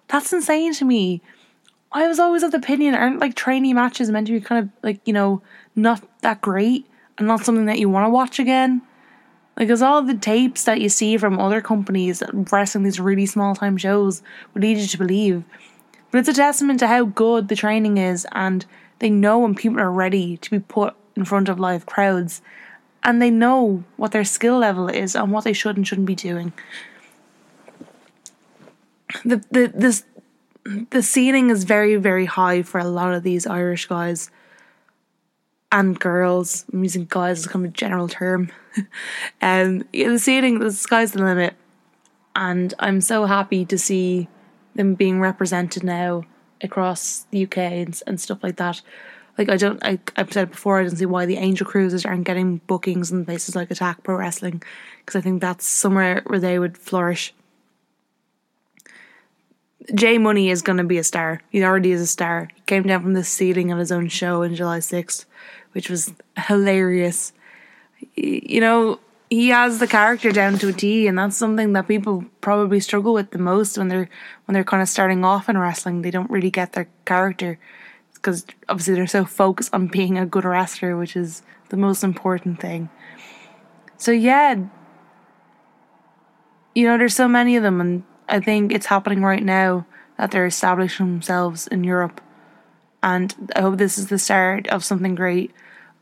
[0.08, 1.22] That's insane to me.
[1.92, 4.70] I was always of the opinion aren't like trainee matches meant to be kind of
[4.82, 5.42] like, you know,
[5.74, 6.86] not that great
[7.18, 8.82] and not something that you want to watch again.
[9.56, 13.54] Like, as all the tapes that you see from other companies wrestling these really small
[13.54, 15.44] time shows would lead you to believe.
[16.10, 18.66] But it's a testament to how good the training is, and
[18.98, 22.42] they know when people are ready to be put in front of live crowds,
[23.02, 26.14] and they know what their skill level is and what they should and shouldn't be
[26.14, 26.52] doing.
[29.24, 30.04] The the this
[30.90, 34.30] the ceiling is very very high for a lot of these Irish guys
[35.72, 36.64] and girls.
[36.72, 38.50] I'm using guys as kind of a general term.
[39.42, 41.54] um, yeah, the ceiling, the sky's the limit,
[42.34, 44.28] and I'm so happy to see
[44.74, 46.24] them being represented now
[46.62, 48.82] across the UK and, and stuff like that.
[49.38, 52.24] Like I don't, I, I've said before, I don't see why the Angel Cruises aren't
[52.24, 54.62] getting bookings in places like Attack Pro Wrestling,
[55.00, 57.34] because I think that's somewhere where they would flourish.
[59.94, 61.40] Jay Money is going to be a star.
[61.50, 62.48] He already is a star.
[62.54, 65.24] He came down from the ceiling on his own show in July 6th,
[65.72, 66.12] which was
[66.46, 67.32] hilarious.
[68.14, 72.24] You know, he has the character down to a T, and that's something that people
[72.40, 74.08] probably struggle with the most when they're
[74.44, 76.02] when they're kind of starting off in wrestling.
[76.02, 77.58] They don't really get their character
[78.14, 82.60] because obviously they're so focused on being a good wrestler, which is the most important
[82.60, 82.88] thing.
[83.96, 84.56] So yeah,
[86.74, 89.86] you know, there's so many of them, and I think it's happening right now
[90.18, 92.20] that they're establishing themselves in Europe.
[93.02, 95.52] And I hope this is the start of something great.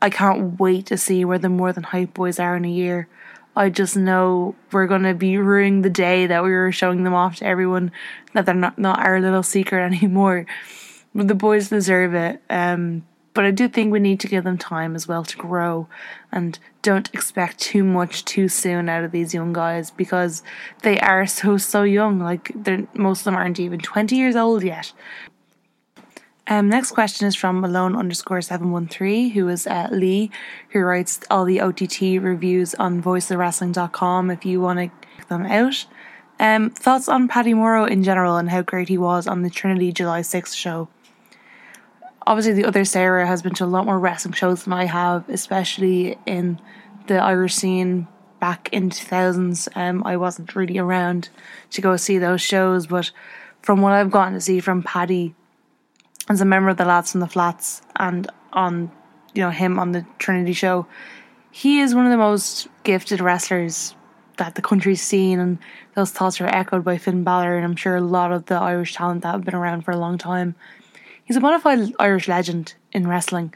[0.01, 3.07] I can't wait to see where the More Than Hype Boys are in a year.
[3.55, 7.13] I just know we're going to be ruining the day that we were showing them
[7.13, 7.91] off to everyone,
[8.33, 10.45] that they're not, not our little secret anymore.
[11.13, 12.41] But the boys deserve it.
[12.49, 15.87] Um, but I do think we need to give them time as well to grow
[16.31, 20.41] and don't expect too much too soon out of these young guys because
[20.81, 22.19] they are so so young.
[22.19, 24.93] Like they're most of them aren't even twenty years old yet.
[26.47, 30.31] Um, next question is from Malone underscore seven one three, who is uh, Lee,
[30.69, 35.85] who writes all the OTT reviews on voiceofwrestling.com if you want to check them out.
[36.39, 39.91] Um, thoughts on Paddy Morrow in general and how great he was on the Trinity
[39.91, 40.89] July 6th show
[42.27, 45.27] obviously the other Sarah has been to a lot more wrestling shows than I have,
[45.29, 46.59] especially in
[47.07, 48.07] the Irish scene
[48.39, 49.67] back in the 2000s.
[49.75, 51.29] Um, I wasn't really around
[51.71, 53.11] to go see those shows, but
[53.61, 55.35] from what I've gotten to see from Paddy
[56.29, 58.91] as a member of the Lads from the Flats and on,
[59.33, 60.87] you know, him on the Trinity show,
[61.51, 63.95] he is one of the most gifted wrestlers
[64.37, 65.57] that the country's seen, and
[65.93, 68.93] those thoughts are echoed by Finn Balor, and I'm sure a lot of the Irish
[68.93, 70.55] talent that have been around for a long time
[71.25, 73.53] He's a bona fide Irish legend in wrestling.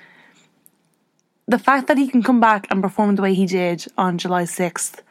[1.47, 4.43] The fact that he can come back and perform the way he did on July
[4.43, 5.01] 6th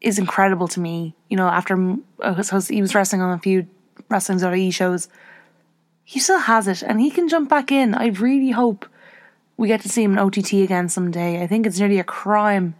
[0.00, 1.14] is incredible to me.
[1.28, 3.66] You know, after uh, he was wrestling on a few
[4.10, 5.08] wrestling.ie shows,
[6.04, 7.94] he still has it and he can jump back in.
[7.94, 8.86] I really hope
[9.56, 11.42] we get to see him in OTT again someday.
[11.42, 12.74] I think it's nearly a crime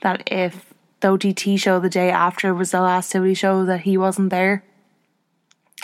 [0.00, 3.96] that if the OTT show the day after was the last City show that he
[3.96, 4.64] wasn't there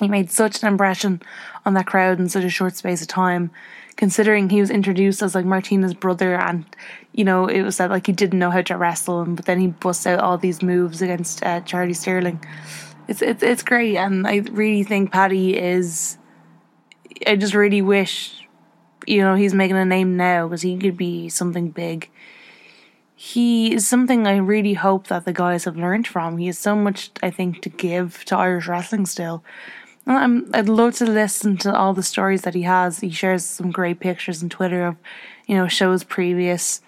[0.01, 1.23] he made such an impression
[1.65, 3.51] on that crowd in such a short space of time
[3.97, 6.65] considering he was introduced as like Martina's brother and
[7.13, 9.67] you know it was that like he didn't know how to wrestle but then he
[9.69, 12.43] busts out all these moves against uh, Charlie Sterling
[13.09, 16.17] it's, it's it's great and I really think Paddy is
[17.27, 18.47] I just really wish
[19.07, 22.11] you know he's making a name now because he could be something big
[23.23, 26.39] he is something I really hope that the guys have learned from.
[26.39, 29.45] He has so much, I think, to give to Irish wrestling still.
[30.17, 33.01] I'm, I'd love to listen to all the stories that he has.
[33.01, 34.97] He shares some great pictures on Twitter of,
[35.47, 36.81] you know, shows previous,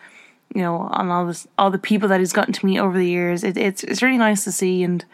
[0.54, 3.08] you know, on all this, all the people that he's gotten to meet over the
[3.08, 3.44] years.
[3.44, 5.04] It, it's it's really nice to see, and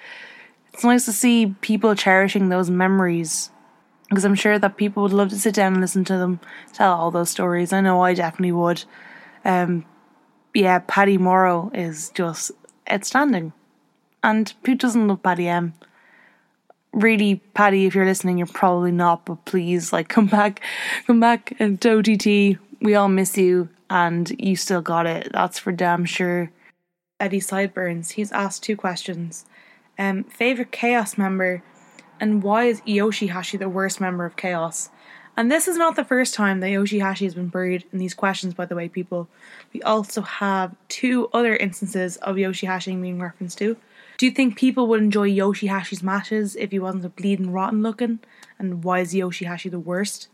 [0.73, 3.51] it's nice to see people cherishing those memories
[4.09, 6.41] because I'm sure that people would love to sit down and listen to them
[6.73, 7.73] tell all those stories.
[7.73, 8.85] I know I definitely would.
[9.45, 9.85] Um,
[10.55, 12.53] yeah, Paddy Morrow is just
[12.91, 13.53] outstanding.
[14.23, 15.75] And who doesn't love Paddy M?
[16.93, 20.63] Really, Paddy, if you're listening, you're probably not, but please, like, come back,
[21.07, 22.59] come back and OTT.
[22.81, 25.31] We all miss you, and you still got it.
[25.33, 26.51] That's for damn sure.
[27.21, 29.45] Eddie Sideburns, he's asked two questions.
[29.99, 31.63] Um, favorite Chaos member,
[32.21, 34.91] and why is Yoshihashi the worst member of Chaos?
[35.39, 38.55] And this is not the first time that Yoshihashi has been buried in these questions,
[38.55, 39.29] by the way, people.
[39.73, 43.77] We also have two other instances of Yoshihashi being referenced to.
[44.19, 48.19] Do you think people would enjoy Yoshihashi's matches if he wasn't a bleeding rotten looking?
[48.59, 50.27] And why is Yoshihashi the worst?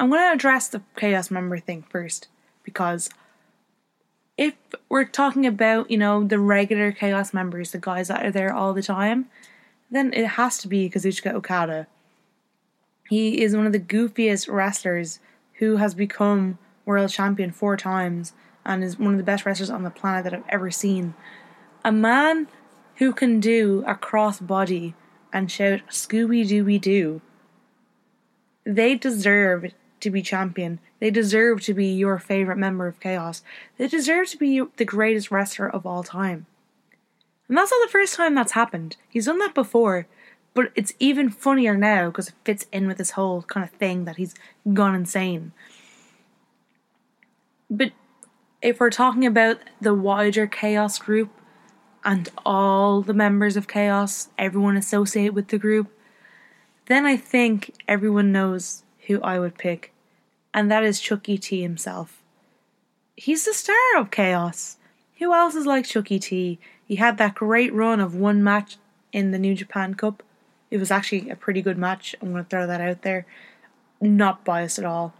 [0.00, 2.28] I'm going to address the Chaos member thing first
[2.64, 3.10] because
[4.38, 4.54] if
[4.88, 8.72] we're talking about, you know, the regular Chaos members, the guys that are there all
[8.72, 9.26] the time,
[9.90, 11.86] then it has to be Kazuchika Okada.
[13.10, 15.20] He is one of the goofiest wrestlers
[15.58, 18.32] who has become world champion four times
[18.64, 21.14] and is one of the best wrestlers on the planet that I've ever seen.
[21.84, 22.46] A man
[22.96, 24.94] who can do a cross body
[25.32, 27.20] and shout Scooby Dooby Doo.
[28.64, 30.78] They deserve to be champion.
[31.00, 33.42] They deserve to be your favorite member of Chaos.
[33.78, 36.46] They deserve to be the greatest wrestler of all time.
[37.48, 38.96] And that's not the first time that's happened.
[39.08, 40.06] He's done that before.
[40.54, 44.04] But it's even funnier now because it fits in with this whole kind of thing
[44.04, 44.34] that he's
[44.72, 45.52] gone insane.
[47.68, 47.92] But
[48.60, 51.30] if we're talking about the wider Chaos group
[52.04, 55.88] and all the members of Chaos, everyone associated with the group,
[56.86, 59.92] then I think everyone knows who I would pick,
[60.52, 62.22] and that is Chucky T himself.
[63.16, 64.78] He's the star of Chaos.
[65.18, 66.58] Who else is like Chucky T?
[66.84, 68.76] He had that great run of one match
[69.12, 70.22] in the New Japan Cup
[70.72, 72.16] it was actually a pretty good match.
[72.20, 73.26] I'm going to throw that out there.
[74.00, 75.12] Not biased at all.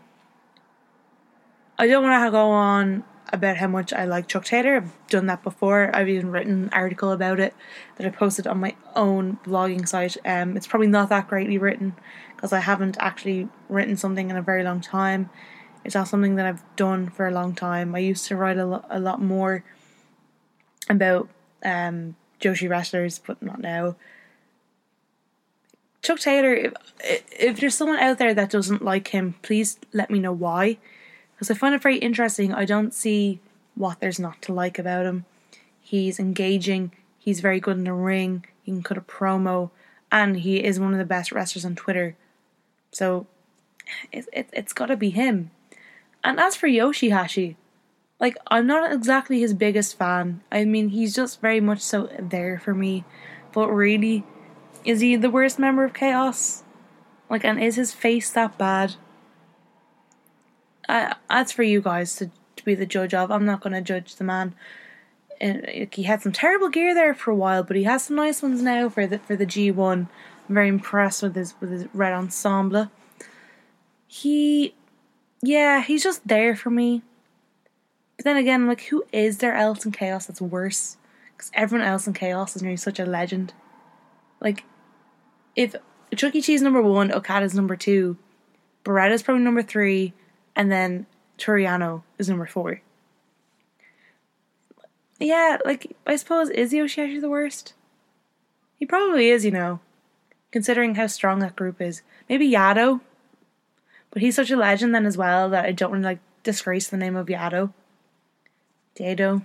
[1.79, 4.77] I don't want to go on about how much I like Chuck Taylor.
[4.77, 5.91] I've done that before.
[5.95, 7.55] I've even written an article about it
[7.97, 10.17] that I posted on my own blogging site.
[10.25, 11.95] Um, it's probably not that greatly written
[12.37, 15.31] because I haven't actually written something in a very long time.
[15.85, 17.95] It's not something that I've done for a long time.
[17.95, 19.65] I used to write a, lo- a lot more
[20.91, 21.29] about
[21.65, 23.97] um, Joshi wrestlers, but not now.
[26.03, 30.19] Chuck Taylor, if, if there's someone out there that doesn't like him, please let me
[30.19, 30.79] know why.
[31.43, 32.55] Because I find it very interesting.
[32.55, 33.41] I don't see
[33.75, 35.25] what there's not to like about him.
[35.81, 39.71] He's engaging, he's very good in the ring, he can cut a promo,
[40.13, 42.15] and he is one of the best wrestlers on Twitter.
[42.93, 43.27] So
[44.13, 45.51] it, it, it's got to be him.
[46.23, 47.57] And as for Yoshihashi,
[48.21, 50.43] like, I'm not exactly his biggest fan.
[50.53, 53.03] I mean, he's just very much so there for me.
[53.51, 54.25] But really,
[54.85, 56.63] is he the worst member of Chaos?
[57.29, 58.95] Like, and is his face that bad?
[60.93, 63.31] I, that's for you guys to, to be the judge of.
[63.31, 64.55] I'm not going to judge the man.
[65.41, 68.63] He had some terrible gear there for a while, but he has some nice ones
[68.63, 69.93] now for the for the G1.
[69.93, 70.09] I'm
[70.49, 72.91] very impressed with his with his red ensemble.
[74.07, 74.75] He,
[75.43, 77.03] yeah, he's just there for me.
[78.19, 80.99] But then again, like, who is there else in Chaos that's worse?
[81.35, 83.55] Because everyone else in Chaos is nearly such a legend.
[84.41, 84.65] Like,
[85.57, 85.75] if
[86.15, 86.43] Chuck E.
[86.43, 88.19] Cheese number one, Okada's number two,
[88.85, 90.13] Beretta's probably number three,
[90.55, 91.07] and then
[91.39, 92.81] Toru Yano is number four.
[95.19, 97.75] Yeah, like I suppose is Yoshihashi the worst?
[98.79, 99.81] He probably is, you know,
[100.51, 102.03] considering how strong that group is.
[102.29, 103.01] Maybe Yano,
[104.11, 106.97] but he's such a legend then as well that I don't really like disgrace the
[106.97, 107.73] name of Yano.
[108.95, 109.43] Dado,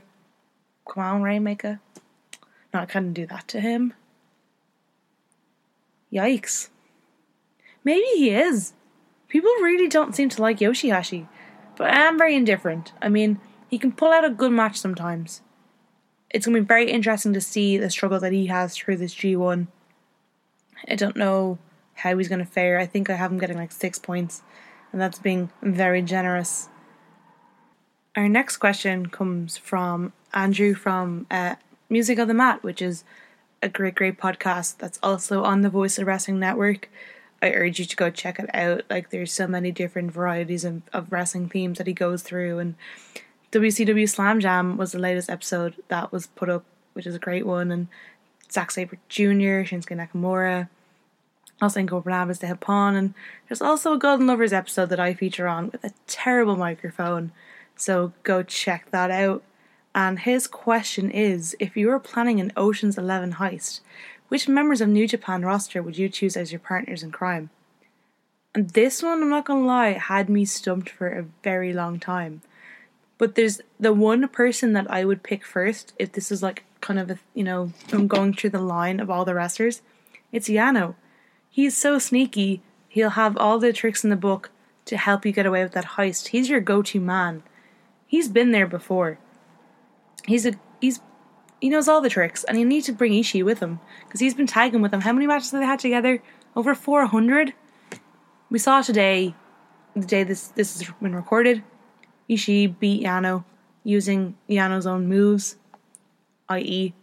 [0.88, 1.80] come on, Rainmaker.
[2.74, 3.94] No, I couldn't do that to him.
[6.12, 6.70] Yikes.
[7.84, 8.74] Maybe he is.
[9.28, 11.28] People really don't seem to like Yoshihashi,
[11.76, 12.94] but I am very indifferent.
[13.02, 15.42] I mean, he can pull out a good match sometimes.
[16.30, 19.16] It's going to be very interesting to see the struggle that he has through this
[19.16, 19.68] G1.
[20.88, 21.58] I don't know
[21.96, 22.80] how he's going to fare.
[22.80, 24.44] I think I have him getting like six points,
[24.92, 26.70] and that's being very generous.
[28.16, 31.56] Our next question comes from Andrew from uh,
[31.90, 33.04] Music of the Mat, which is
[33.62, 36.90] a great, great podcast that's also on the Voice of Wrestling Network.
[37.42, 38.84] I urge you to go check it out.
[38.90, 42.60] Like, there's so many different varieties of, of wrestling themes that he goes through.
[42.60, 42.76] And
[43.52, 47.46] WCW Slam Jam was the latest episode that was put up, which is a great
[47.46, 47.72] one.
[47.72, 47.88] And
[48.52, 50.70] Zack Sabre Jr., Shinsuke Nakamura,
[51.62, 52.58] also Ingo Barnabas de.
[52.68, 53.14] And
[53.48, 57.32] there's also a Golden Lovers episode that I feature on with a terrible microphone.
[57.76, 59.44] So go check that out.
[59.94, 63.82] And his question is if you were planning an Ocean's 11 heist,
[64.28, 67.50] which members of New Japan roster would you choose as your partners in crime?
[68.54, 72.42] And this one, I'm not gonna lie, had me stumped for a very long time.
[73.18, 77.00] But there's the one person that I would pick first if this is like kind
[77.00, 79.82] of a, you know, I'm going through the line of all the wrestlers.
[80.32, 80.96] It's Yano.
[81.50, 82.62] He's so sneaky.
[82.90, 84.52] He'll have all the tricks in the book
[84.86, 86.28] to help you get away with that heist.
[86.28, 87.44] He's your go-to man.
[88.06, 89.18] He's been there before.
[90.26, 90.54] He's a
[91.60, 94.34] he knows all the tricks, and he need to bring Ishii with him because he's
[94.34, 95.02] been tagging with them.
[95.02, 96.22] How many matches have they had together?
[96.56, 97.54] Over four hundred.
[98.50, 99.36] We saw today,
[99.96, 101.64] the day this this has been recorded,
[102.30, 103.44] Ishii beat Yano
[103.84, 105.58] using Yano's own moves,
[106.50, 106.94] i.e.,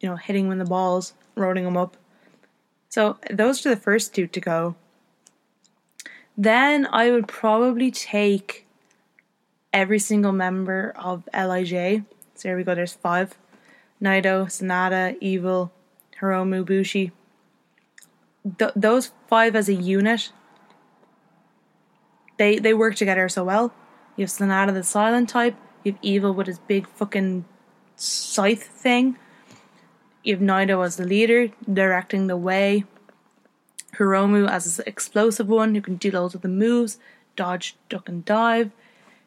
[0.00, 1.96] you know, hitting him in the balls, rolling him up.
[2.88, 4.76] So those are the first two to go.
[6.36, 8.66] Then I would probably take
[9.72, 12.04] every single member of LIJ.
[12.34, 13.36] So here we go, there's five.
[14.02, 15.72] Naito, Sanada, Evil,
[16.20, 17.12] Hiromu, Bushi.
[18.58, 20.30] Th- those five as a unit,
[22.38, 23.72] they they work together so well.
[24.16, 27.44] You have Sanada the silent type, you have Evil with his big fucking
[27.96, 29.16] scythe thing.
[30.22, 32.84] You have Naito as the leader, directing the way.
[33.96, 36.98] Hiromu as an explosive one who can do loads of the moves,
[37.34, 38.70] dodge, duck, and dive.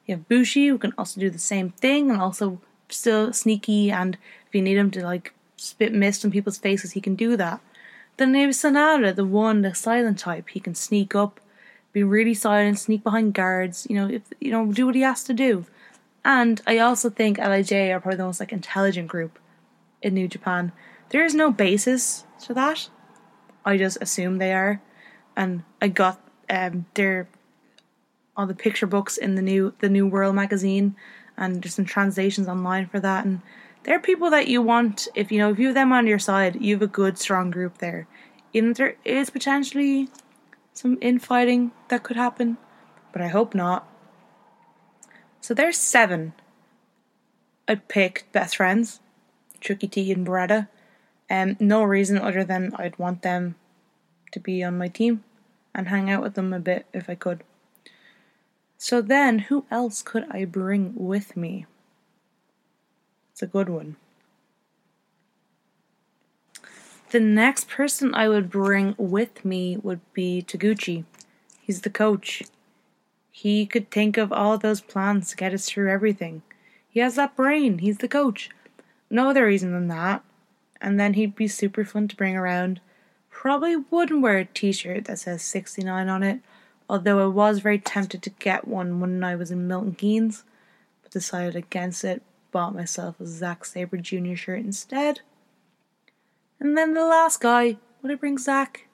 [0.06, 3.92] You have Bushi who can also do the same thing and also still sneaky.
[3.92, 4.18] And
[4.50, 7.62] if you need him to like spit mist on people's faces, he can do that.
[8.18, 10.50] Then have Sanada, the one, the silent type.
[10.50, 11.40] He can sneak up,
[11.94, 13.88] be really silent, sneak behind guards.
[13.90, 15.66] You know, if you know, do what he has to do.
[16.26, 19.40] And I also think Lij are probably the most like intelligent group
[20.02, 20.72] in New Japan.
[21.10, 22.90] There is no basis to that.
[23.64, 24.82] I just assume they are,
[25.36, 26.20] and I got
[26.50, 27.30] um their
[28.36, 30.96] all the picture books in the new the new World magazine,
[31.38, 33.42] and there's some translations online for that, and
[33.84, 36.62] they're people that you want if you know if you have them on your side,
[36.62, 38.08] you have a good strong group there.
[38.54, 40.10] If there is potentially
[40.74, 42.58] some infighting that could happen,
[43.12, 43.88] but I hope not.
[45.42, 46.34] So there's seven.
[47.68, 49.00] I'd pick best friends,
[49.60, 50.68] Chucky T and Beretta.
[51.30, 53.56] Um, no reason other than I'd want them
[54.32, 55.24] to be on my team
[55.76, 57.44] and hang out with them a bit if I could.
[58.78, 61.66] So then, who else could I bring with me?
[63.40, 63.96] It's a good one.
[67.12, 71.06] The next person I would bring with me would be Taguchi.
[71.62, 72.44] He's the coach.
[73.32, 76.42] He could think of all those plans to get us through everything.
[76.90, 77.78] He has that brain.
[77.78, 78.50] He's the coach.
[79.10, 80.22] No other reason than that.
[80.82, 82.82] And then he'd be super fun to bring around.
[83.30, 86.42] Probably wouldn't wear a t shirt that says 69 on it,
[86.90, 90.44] although I was very tempted to get one when I was in Milton Keynes,
[91.02, 92.22] but decided against it.
[92.52, 94.36] Bought myself a Zack Sabre Jr.
[94.36, 95.22] shirt instead.
[96.60, 98.88] And then the last guy, would I bring Zack?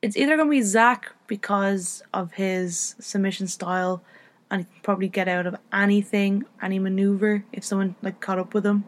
[0.00, 4.02] It's either going to be Zack because of his submission style
[4.50, 8.52] and he can probably get out of anything, any maneuver if someone like caught up
[8.52, 8.84] with him.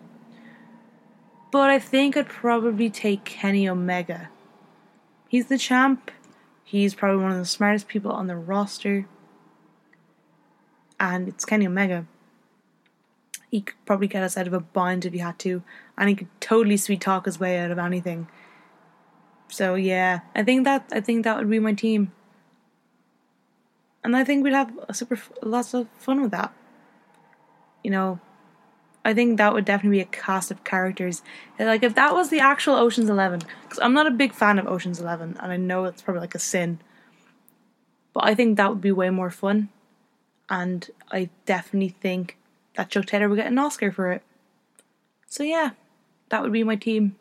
[1.50, 4.28] But I think I'd probably take Kenny Omega.
[5.28, 6.10] He's the champ.
[6.64, 9.06] He's probably one of the smartest people on the roster.
[10.98, 12.06] And it's Kenny Omega.
[13.54, 15.62] He could probably get us out of a bind if he had to.
[15.96, 18.26] And he could totally sweet talk his way out of anything.
[19.46, 22.10] So yeah, I think that I think that would be my team.
[24.02, 26.52] And I think we'd have a super lots of fun with that.
[27.84, 28.18] You know,
[29.04, 31.22] I think that would definitely be a cast of characters.
[31.56, 34.66] Like if that was the actual Ocean's Eleven, because I'm not a big fan of
[34.66, 36.80] Ocean's Eleven, and I know it's probably like a sin.
[38.12, 39.68] But I think that would be way more fun,
[40.50, 42.36] and I definitely think
[42.76, 44.22] that Chuck Taylor would get an Oscar for it.
[45.26, 45.70] So yeah,
[46.28, 47.16] that would be my team.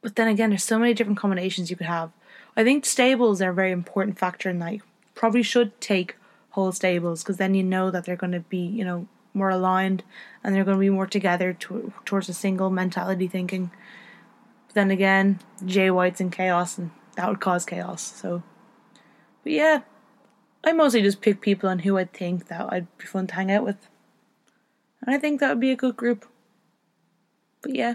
[0.00, 2.10] But then again, there's so many different combinations you could have.
[2.56, 4.74] I think stables are a very important factor in that.
[4.74, 4.80] You
[5.14, 6.16] probably should take
[6.50, 10.02] whole stables because then you know that they're going to be, you know, more aligned
[10.42, 13.70] and they're going to be more together to, towards a single mentality thinking.
[14.66, 18.02] But then again, Jay White's in chaos and that would cause chaos.
[18.02, 18.42] So,
[19.42, 19.82] but yeah,
[20.64, 23.50] I mostly just pick people on who I think that I'd be fun to hang
[23.50, 23.88] out with.
[25.02, 26.26] And I think that would be a good group.
[27.62, 27.94] But yeah,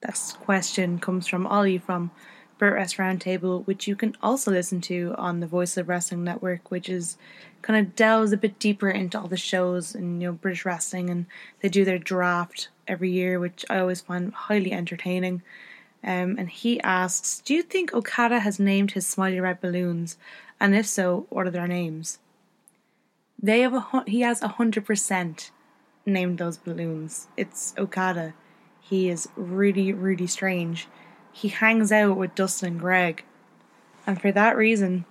[0.00, 2.10] that question comes from Ollie from
[2.58, 6.70] Brit Wres Roundtable, which you can also listen to on the Voice of Wrestling Network,
[6.70, 7.16] which is
[7.60, 11.10] kind of delves a bit deeper into all the shows and you know British wrestling,
[11.10, 11.26] and
[11.60, 15.42] they do their draft every year, which I always find highly entertaining.
[16.04, 20.16] Um, and he asks, "Do you think Okada has named his Smiley Red balloons?
[20.60, 22.18] And if so, what are their names?"
[23.40, 25.50] They have a he has a hundred percent
[26.04, 27.28] named those balloons.
[27.36, 28.34] It's Okada.
[28.80, 30.88] He is really, really strange.
[31.32, 33.24] He hangs out with Dustin and Greg.
[34.06, 35.04] And for that reason,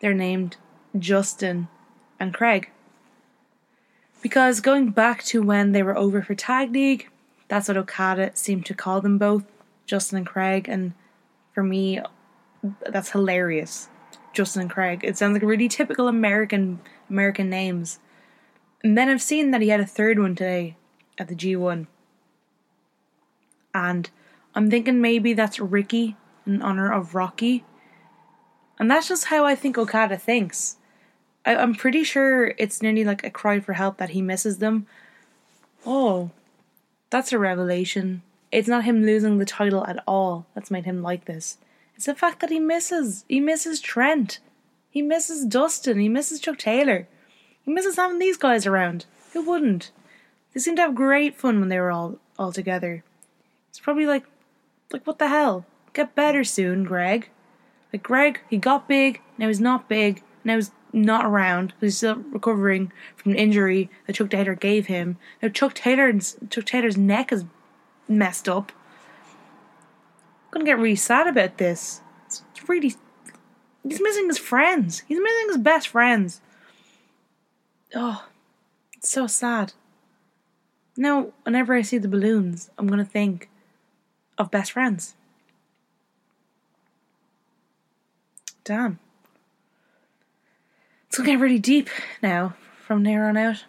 [0.00, 0.56] they're named
[0.98, 1.68] Justin
[2.18, 2.70] and Craig.
[4.20, 7.08] Because going back to when they were over for Tag League,
[7.46, 9.44] that's what Okada seemed to call them both,
[9.86, 10.68] Justin and Craig.
[10.68, 10.92] And
[11.54, 12.00] for me,
[12.86, 13.88] that's hilarious.
[14.32, 15.00] Justin and Craig.
[15.02, 17.98] It sounds like really typical American American names.
[18.82, 20.76] And then I've seen that he had a third one today
[21.18, 21.86] at the G1.
[23.74, 24.10] And
[24.54, 26.16] I'm thinking maybe that's Ricky
[26.46, 27.64] in honor of Rocky.
[28.78, 30.76] And that's just how I think Okada thinks.
[31.44, 34.86] I, I'm pretty sure it's nearly like a cry for help that he misses them.
[35.84, 36.30] Oh,
[37.10, 38.22] that's a revelation.
[38.50, 41.58] It's not him losing the title at all that's made him like this.
[41.96, 43.24] It's the fact that he misses.
[43.28, 44.38] He misses Trent.
[44.90, 45.98] He misses Dustin.
[45.98, 47.08] He misses Chuck Taylor.
[47.68, 49.04] He misses having these guys around.
[49.34, 49.90] Who wouldn't?
[50.54, 53.04] They seemed to have great fun when they were all all together.
[53.68, 54.24] It's probably like,
[54.90, 55.66] like what the hell?
[55.92, 57.28] Get better soon, Greg.
[57.92, 59.20] Like Greg, he got big.
[59.36, 60.22] Now he's not big.
[60.44, 61.74] Now he's not around.
[61.74, 65.18] Because he's still recovering from an injury that Chuck Taylor gave him.
[65.42, 67.44] Now Chuck Taylor's Chuck Taylor's neck is
[68.08, 68.72] messed up.
[70.46, 72.00] I'm gonna get really sad about this.
[72.24, 72.94] It's really.
[73.86, 75.02] He's missing his friends.
[75.06, 76.40] He's missing his best friends.
[77.94, 78.26] Oh,
[78.96, 79.72] it's so sad.
[80.96, 83.48] Now, whenever I see the balloons, I'm gonna think
[84.36, 85.14] of best friends.
[88.64, 88.98] Damn.
[91.06, 91.88] It's gonna get really deep
[92.22, 93.64] now from there on out.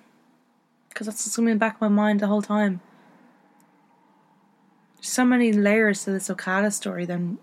[0.89, 2.81] Because that's what's coming back in my mind the whole time.
[5.01, 7.37] So many layers to this Okada story than,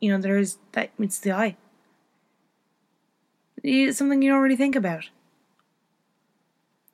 [0.00, 1.56] you know, there is that meets the eye.
[3.62, 5.10] It's something you don't really think about.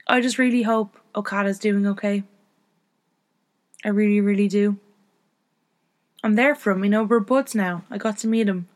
[0.07, 2.25] I just really hope Okada's doing okay.
[3.85, 4.79] I really, really do.
[6.25, 7.85] I'm there for him, you know, we're buds now.
[7.91, 8.69] I got to meet him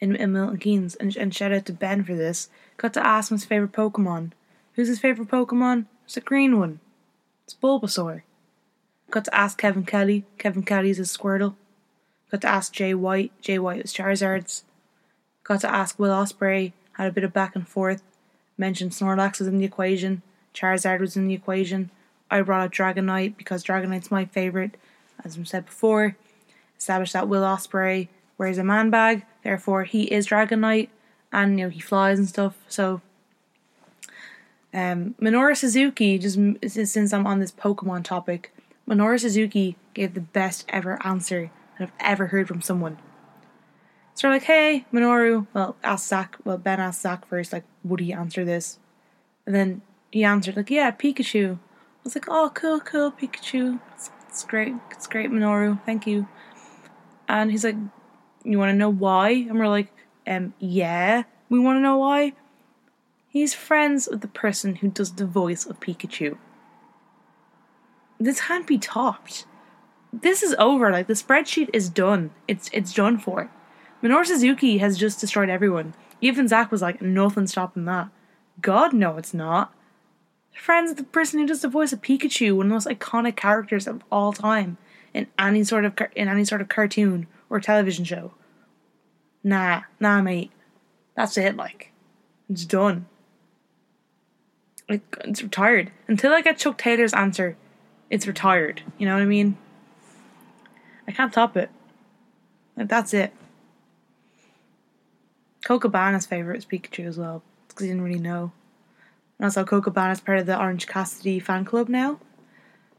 [0.00, 2.48] in, in Milton Keynes, and, and shout out to Ben for this.
[2.76, 4.32] Got to ask him his favourite Pokemon.
[4.74, 5.86] Who's his favourite Pokemon?
[6.04, 6.80] It's a green one.
[7.44, 8.22] It's Bulbasaur.
[9.10, 10.24] Got to ask Kevin Kelly.
[10.38, 11.56] Kevin Kelly's a Squirtle.
[12.30, 13.32] Got to ask Jay White.
[13.40, 14.64] Jay White was Charizard's.
[15.44, 16.72] Got to ask Will Ospreay.
[16.92, 18.02] Had a bit of back and forth.
[18.56, 20.22] Mentioned Snorlax was in the equation.
[20.54, 21.90] Charizard was in the equation.
[22.30, 24.76] I brought up Dragonite because Dragonite's my favourite,
[25.24, 26.16] as I said before.
[26.78, 30.88] Established that Will Ospreay wears a man bag, therefore he is Dragonite,
[31.32, 32.56] and you know he flies and stuff.
[32.68, 33.00] So,
[34.72, 36.38] um, Minoru Suzuki, just
[36.68, 38.54] since I'm on this Pokemon topic,
[38.88, 42.98] Minoru Suzuki gave the best ever answer I've ever heard from someone.
[44.14, 48.00] So we're like, hey, Minoru, well, ask Zach, well, Ben asked Zach first, like, would
[48.00, 48.78] he answer this?
[49.46, 51.56] And then he answered, like, yeah, Pikachu.
[51.56, 51.58] I
[52.04, 53.80] was like, oh, cool, cool, Pikachu.
[53.94, 56.26] It's, it's great, it's great, Minoru, thank you.
[57.28, 57.76] And he's like,
[58.44, 59.30] you want to know why?
[59.30, 59.92] And we're like,
[60.26, 62.32] um, yeah, we want to know why.
[63.28, 66.38] He's friends with the person who does the voice of Pikachu.
[68.18, 69.46] This can't be topped.
[70.12, 70.90] This is over.
[70.90, 72.30] Like the spreadsheet is done.
[72.48, 73.50] It's it's done for.
[74.02, 75.94] Minoru Suzuki has just destroyed everyone.
[76.20, 78.08] Even Zach was like, nothing stopping that.
[78.60, 79.72] God, no, it's not.
[80.58, 83.86] Friends the person who does the voice of Pikachu, one of the most iconic characters
[83.86, 84.76] of all time
[85.14, 88.34] in any sort of in any sort of cartoon or television show.
[89.44, 90.50] Nah, nah, mate.
[91.14, 91.56] That's it.
[91.56, 91.92] Like,
[92.50, 93.06] it's done.
[94.88, 97.56] Like, it's retired until I get Chuck Taylor's answer.
[98.10, 98.82] It's retired.
[98.98, 99.56] You know what I mean?
[101.06, 101.70] I can't top it.
[102.76, 103.32] Like, that's it.
[105.64, 108.52] Colt Cabana's favorite is Pikachu as well because he didn't really know.
[109.38, 112.18] And also, Colt Cabana's part of the Orange Cassidy fan club now.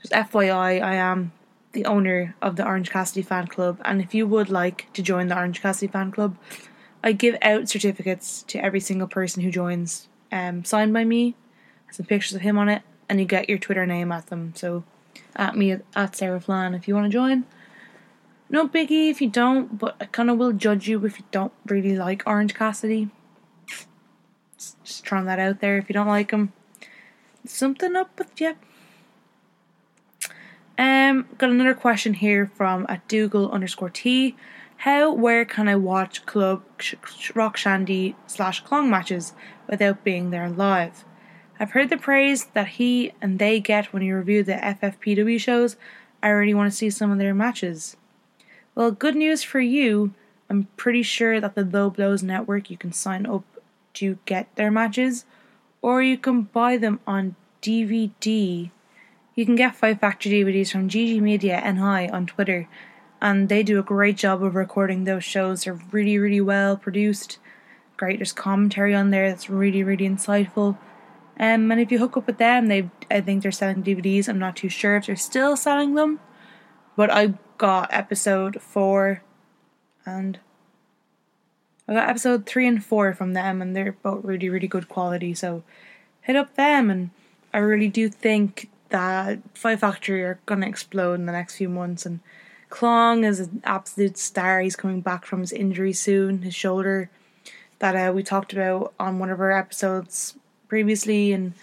[0.01, 1.33] Just FYI, I am
[1.73, 5.27] the owner of the Orange Cassidy fan club, and if you would like to join
[5.27, 6.37] the Orange Cassidy fan club,
[7.03, 11.35] I give out certificates to every single person who joins, um, signed by me,
[11.91, 14.53] some pictures of him on it, and you get your Twitter name at them.
[14.55, 14.83] So,
[15.35, 17.45] at me at Sarah Flan if you want to join.
[18.49, 21.53] No biggie if you don't, but I kind of will judge you if you don't
[21.65, 23.09] really like Orange Cassidy.
[24.59, 25.77] Just, throwing that out there.
[25.77, 26.51] If you don't like him,
[27.45, 28.55] something up with you.
[30.77, 34.35] Um, got another question here from at Dougal underscore T.
[34.77, 36.63] How, where can I watch club
[37.35, 39.33] rock shandy slash Klong matches
[39.67, 41.03] without being there live?
[41.59, 45.75] I've heard the praise that he and they get when you review the FFPW shows.
[46.23, 47.97] I really want to see some of their matches.
[48.75, 50.13] Well, good news for you.
[50.49, 53.43] I'm pretty sure that the Low Blows Network you can sign up
[53.95, 55.25] to get their matches,
[55.81, 58.71] or you can buy them on DVD
[59.35, 62.67] You can get Fight Factory DVDs from GG Media and NI on Twitter,
[63.21, 65.63] and they do a great job of recording those shows.
[65.63, 67.39] They're really, really well produced.
[67.97, 70.77] Great, there's commentary on there that's really, really insightful.
[71.39, 74.27] Um, and if you hook up with them, they I think they're selling DVDs.
[74.27, 76.19] I'm not too sure if they're still selling them,
[76.97, 79.23] but I got episode four,
[80.05, 80.39] and
[81.89, 85.33] I got episode three and four from them, and they're both really, really good quality.
[85.33, 85.63] So
[86.21, 87.09] hit up them, and
[87.51, 92.05] I really do think that Fight Factory are gonna explode in the next few months.
[92.05, 92.19] And
[92.69, 94.61] Klong is an absolute star.
[94.61, 97.09] He's coming back from his injury soon, his shoulder
[97.79, 100.35] that uh, we talked about on one of our episodes
[100.67, 101.33] previously.
[101.33, 101.53] And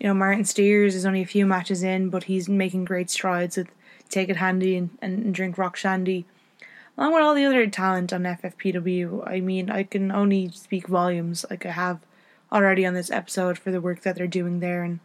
[0.00, 3.56] you know, Martin Steers is only a few matches in, but he's making great strides
[3.56, 3.68] with
[4.08, 6.24] Take It Handy and, and Drink Rock Shandy.
[6.96, 11.44] Along with all the other talent on FFPW, I mean, I can only speak volumes
[11.50, 12.00] like I have
[12.50, 15.00] already on this episode for the work that they're doing there, and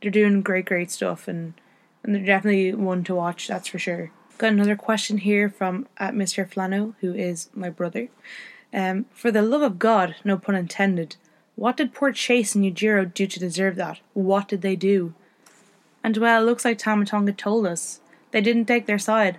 [0.00, 1.54] they're doing great, great stuff, and
[2.02, 3.48] and they're definitely one to watch.
[3.48, 4.12] That's for sure.
[4.38, 6.48] Got another question here from at Mr.
[6.48, 8.08] Flano, who is my brother.
[8.72, 11.16] Um, for the love of God, no pun intended.
[11.54, 14.00] What did poor Chase and Yujiro do to deserve that?
[14.14, 15.14] What did they do?
[16.02, 18.00] And well, it looks like Tama Tonga told us.
[18.30, 19.38] They didn't take their side.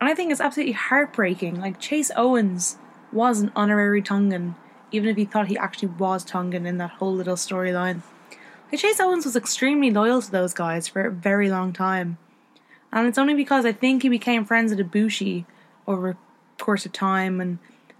[0.00, 1.60] And I think it's absolutely heartbreaking.
[1.60, 2.78] Like, Chase Owens
[3.12, 4.54] was an honorary Tongan,
[4.92, 8.02] even if he thought he actually was Tongan in that whole little storyline.
[8.72, 12.16] Like, Chase Owens was extremely loyal to those guys for a very long time.
[12.92, 15.44] And it's only because I think he became friends with Ibushi
[15.86, 16.16] over a
[16.58, 17.58] course of time and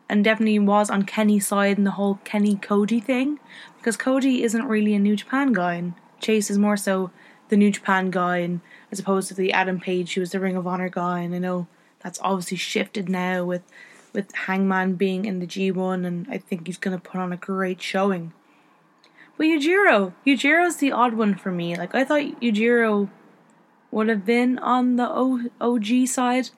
[0.08, 3.38] and definitely was on Kenny's side in the whole Kenny Cody thing.
[3.76, 7.12] Because Cody isn't really a New Japan guy and Chase is more so
[7.48, 10.56] the New Japan guy and as opposed to the Adam Page who was the Ring
[10.56, 11.68] of Honor guy and I know
[12.02, 13.62] that's obviously shifted now with
[14.12, 17.80] with Hangman being in the G1 and I think he's gonna put on a great
[17.80, 18.32] showing.
[19.36, 21.76] But Yujiro, Yujiro's the odd one for me.
[21.76, 23.08] Like I thought Yujiro
[23.90, 26.50] would have been on the o- OG side.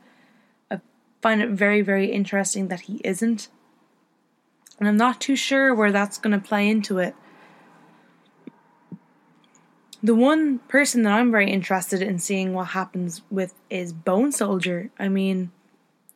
[0.71, 0.81] I
[1.21, 3.49] find it very, very interesting that he isn't.
[4.79, 7.15] And I'm not too sure where that's going to play into it.
[10.05, 14.91] The one person that I'm very interested in seeing what happens with is Bone Soldier.
[14.99, 15.53] I mean,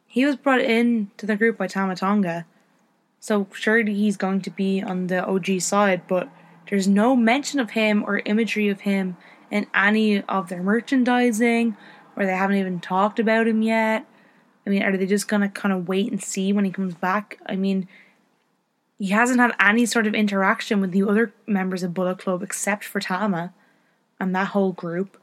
[0.06, 2.46] he was brought in to the group by Tama Tonga,
[3.20, 6.28] so surely he's going to be on the OG side, but
[6.68, 9.16] there's no mention of him or imagery of him
[9.52, 11.76] in any of their merchandising,
[12.16, 14.04] or they haven't even talked about him yet.
[14.66, 17.38] I mean, are they just gonna kind of wait and see when he comes back?
[17.46, 17.86] I mean,
[18.98, 22.82] he hasn't had any sort of interaction with the other members of Bullet Club except
[22.82, 23.52] for Tama
[24.18, 25.20] and that whole group.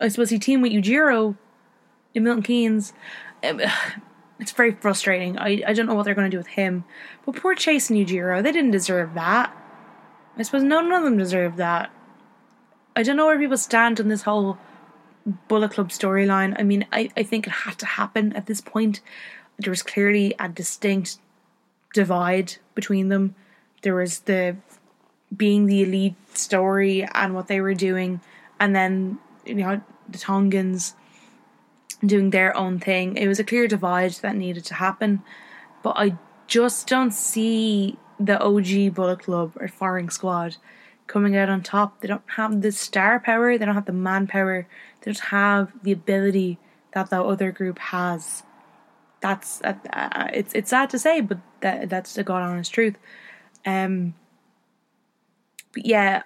[0.00, 1.36] I suppose he teamed with Yujiro
[2.14, 2.92] in Milton Keynes.
[3.42, 3.60] Um,
[4.42, 5.38] It's very frustrating.
[5.38, 6.82] I, I don't know what they're going to do with him.
[7.24, 9.56] But poor Chase and Yujiro, they didn't deserve that.
[10.36, 11.92] I suppose none of them deserve that.
[12.96, 14.58] I don't know where people stand on this whole
[15.46, 16.56] Bullet Club storyline.
[16.58, 19.00] I mean, I, I think it had to happen at this point.
[19.60, 21.18] There was clearly a distinct
[21.94, 23.36] divide between them.
[23.82, 24.56] There was the
[25.34, 28.20] being the elite story and what they were doing,
[28.60, 30.94] and then you know the Tongans
[32.04, 33.16] doing their own thing.
[33.16, 35.22] It was a clear divide that needed to happen,
[35.82, 36.16] but I
[36.46, 40.56] just don't see the OG Bullet Club or firing squad
[41.06, 42.00] coming out on top.
[42.00, 44.66] They don't have the star power, they don't have the manpower,
[45.00, 46.58] they don't have the ability
[46.92, 48.42] that that other group has.
[49.20, 52.96] That's uh, uh, it's it's sad to say, but that that's the god honest truth.
[53.64, 54.14] Um,
[55.72, 56.22] but yeah,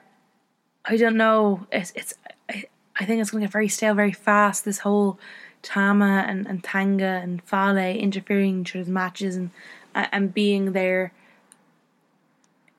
[0.85, 1.67] I don't know.
[1.73, 2.15] It's it's
[2.49, 2.65] I,
[2.99, 4.65] I think it's going to get very stale very fast.
[4.65, 5.19] This whole
[5.63, 9.51] Tama and, and Tanga and Fale interfering in other's matches and
[9.95, 11.13] and being there.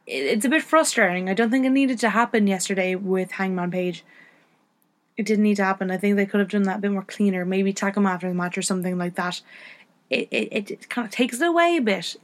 [0.05, 1.29] It's a bit frustrating.
[1.29, 4.05] I don't think it needed to happen yesterday with Hangman Page.
[5.17, 5.91] It didn't need to happen.
[5.91, 7.43] I think they could have done that a bit more cleaner.
[7.43, 9.41] Maybe tag him after the match or something like that.
[10.09, 12.15] It it, it kind of takes it away a bit.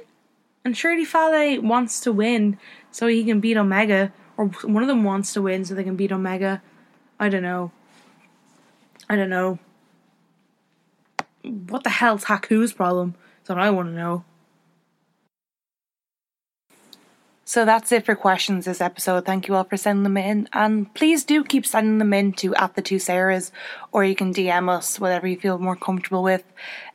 [0.64, 2.58] And surely Fale wants to win
[2.90, 5.96] so he can beat Omega, or one of them wants to win so they can
[5.96, 6.62] beat Omega.
[7.20, 7.72] I don't know.
[9.10, 9.60] I don't know.
[11.44, 13.16] What the hell's Haku's problem?
[13.40, 14.24] That's what I want to know.
[17.46, 19.26] So that's it for questions this episode.
[19.26, 20.48] Thank you all for sending them in.
[20.54, 23.52] And please do keep sending them in to at the two Sarahs
[23.92, 26.44] or you can DM us, whatever you feel more comfortable with.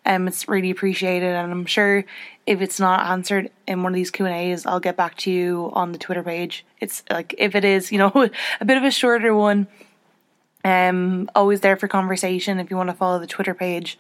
[0.05, 2.05] Um it's really appreciated and I'm sure
[2.49, 5.31] if it's not answered in one of these Q and A's, I'll get back to
[5.31, 6.65] you on the Twitter page.
[6.81, 8.11] It's like if it is, you know,
[8.61, 9.69] a bit of a shorter one.
[10.65, 13.99] Um always there for conversation if you want to follow the Twitter page.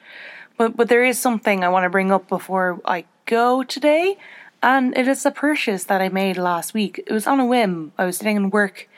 [0.57, 4.16] But but there is something I want to bring up before I go today
[4.62, 6.99] and it is a purchase that I made last week.
[7.07, 7.92] It was on a whim.
[7.96, 8.88] I was sitting in work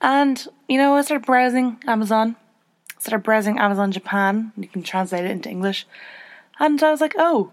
[0.00, 2.36] And, you know, I started browsing Amazon,
[2.98, 5.86] started browsing Amazon Japan, you can translate it into English,
[6.58, 7.52] and I was like, oh,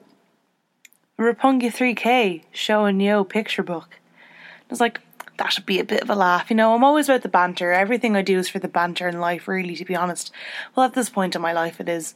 [1.20, 4.00] Roppongi 3K Show and Yo picture book.
[4.12, 5.00] I was like,
[5.38, 6.50] that should be a bit of a laugh.
[6.50, 7.72] You know, I'm always about the banter.
[7.72, 10.32] Everything I do is for the banter in life, really, to be honest.
[10.76, 12.16] Well, at this point in my life, it is.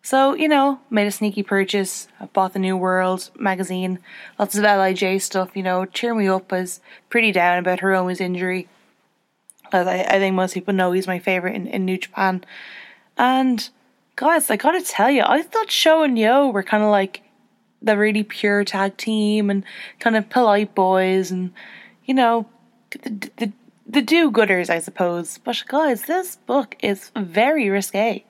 [0.00, 2.06] So, you know, made a sneaky purchase.
[2.20, 3.98] I bought the New World magazine,
[4.38, 6.52] lots of LIJ stuff, you know, cheer me up.
[6.52, 8.68] I was pretty down about Hiromu's injury.
[9.72, 12.44] As I, I think most people know, he's my favourite in, in New Japan.
[13.18, 13.68] And,
[14.14, 17.23] guys, I gotta tell you, I thought Show and Yo were kind of like
[17.84, 19.64] the really pure tag team and
[20.00, 21.52] kind of polite boys and
[22.04, 22.46] you know
[23.02, 23.52] the the,
[23.86, 25.38] the do-gooders, I suppose.
[25.38, 28.24] But guys, this book is very risque.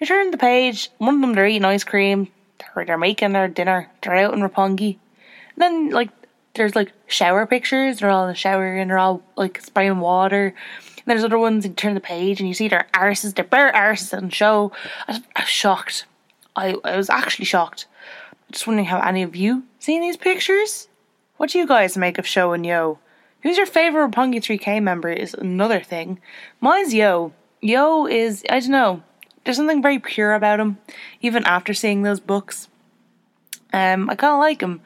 [0.00, 2.28] You turn the page, one of them they're eating ice cream,
[2.74, 4.98] or they're making their dinner, they're out in Roppongi.
[5.54, 6.10] And then like
[6.54, 10.54] there's like shower pictures, they're all in the shower and they're all like spraying water.
[10.96, 13.72] And there's other ones you turn the page and you see their arses, their bare
[13.72, 14.72] arses on show.
[15.08, 16.06] I was, I was shocked.
[16.54, 17.86] I, I was actually shocked.
[18.52, 20.88] Just wondering how any of you seen these pictures?
[21.38, 22.98] What do you guys make of Show and Yo?
[23.42, 26.20] Who's your favourite Roppongi 3K member is another thing.
[26.60, 27.32] Mine's Yo.
[27.62, 29.02] Yo is, I don't know,
[29.44, 30.76] there's something very pure about him,
[31.22, 32.68] even after seeing those books.
[33.72, 34.82] Um, I kind of like him.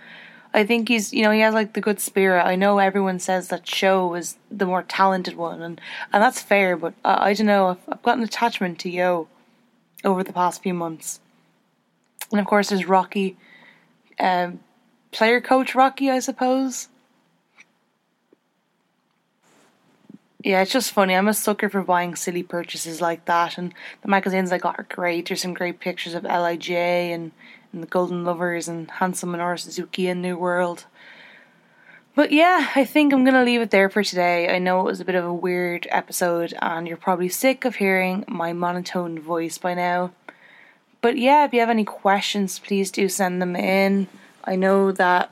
[0.55, 2.47] I think he's, you know, he has like the good spirit.
[2.47, 5.81] I know everyone says that Show is the more talented one, and,
[6.13, 9.27] and that's fair, but uh, I don't know, I've, I've got an attachment to Yo
[10.05, 11.19] over the past few months.
[12.31, 13.37] And of course, there's Rocky
[14.21, 14.61] um,
[15.13, 16.89] player coach Rocky, I suppose.
[20.47, 21.15] Yeah, it's just funny.
[21.15, 24.87] I'm a sucker for buying silly purchases like that, and the magazines I got are
[24.89, 25.27] great.
[25.27, 27.33] There's some great pictures of Lij and,
[27.73, 30.85] and the Golden Lovers and Handsome Minoru Suzuki and New World.
[32.15, 34.49] But yeah, I think I'm gonna leave it there for today.
[34.49, 37.75] I know it was a bit of a weird episode, and you're probably sick of
[37.75, 40.13] hearing my monotone voice by now.
[41.07, 44.09] But yeah, if you have any questions, please do send them in.
[44.43, 45.31] I know that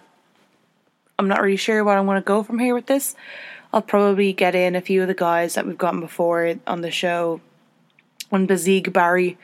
[1.19, 3.17] I'm not really sure where I'm going to go from here with this.
[3.73, 6.93] I'll probably get in a few of the guys that we've gotten before on the
[6.93, 7.41] show.
[8.29, 9.37] When Bazigue Barry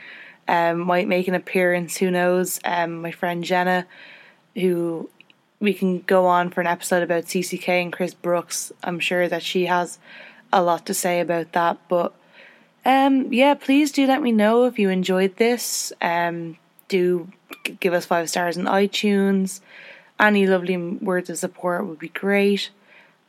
[0.47, 2.61] um, might make an appearance, who knows?
[2.64, 3.89] Um, my friend Jenna,
[4.55, 5.11] who
[5.59, 8.70] we can go on for an episode about CCK and Chris Brooks.
[8.85, 9.99] I'm sure that she has
[10.53, 12.14] a lot to say about that, but
[12.85, 15.93] um, yeah, please do let me know if you enjoyed this.
[16.01, 16.57] Um,
[16.89, 17.31] do
[17.81, 19.61] give us five stars on iTunes.
[20.18, 22.70] Any lovely words of support would be great.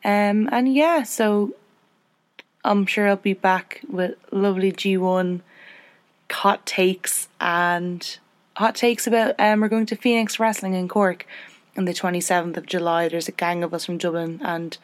[0.03, 1.53] Um, and yeah, so
[2.63, 5.41] I'm sure I'll be back with lovely G1
[6.31, 8.17] hot takes and
[8.55, 11.25] hot takes about um we're going to Phoenix Wrestling in Cork
[11.77, 13.09] on the 27th of July.
[13.09, 14.77] There's a gang of us from Dublin and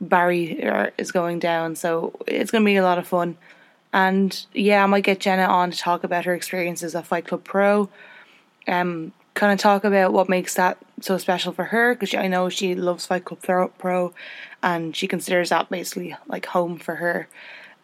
[0.00, 0.60] Barry
[0.98, 3.36] is going down, so it's going to be a lot of fun.
[3.92, 7.44] And yeah, I might get Jenna on to talk about her experiences at Fight Club
[7.44, 7.88] Pro.
[8.68, 12.48] Um, kind of talk about what makes that so special for her because I know
[12.48, 13.42] she loves Fight Club
[13.78, 14.14] Pro
[14.62, 17.28] and she considers that basically like home for her.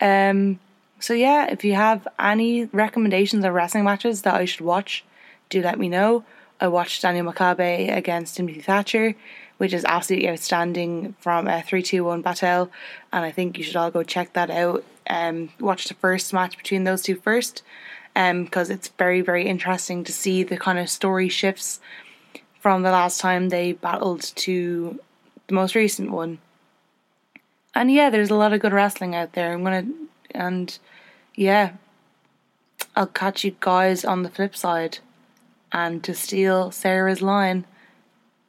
[0.00, 0.58] Um,
[0.98, 5.04] so yeah, if you have any recommendations of wrestling matches that I should watch,
[5.50, 6.24] do let me know.
[6.60, 9.14] I watched Daniel Makabe against Timothy Thatcher,
[9.58, 12.70] which is absolutely outstanding from a 321 battle,
[13.12, 16.56] and I think you should all go check that out um, watch the first match
[16.56, 17.62] between those two first,
[18.14, 21.80] because um, it's very very interesting to see the kind of story shifts
[22.60, 25.00] from the last time they battled to
[25.48, 26.38] the most recent one.
[27.74, 29.52] And yeah, there's a lot of good wrestling out there.
[29.52, 29.86] I'm gonna
[30.30, 30.78] and
[31.34, 31.72] yeah,
[32.94, 34.98] I'll catch you guys on the flip side.
[35.74, 37.64] And to steal Sarah's line,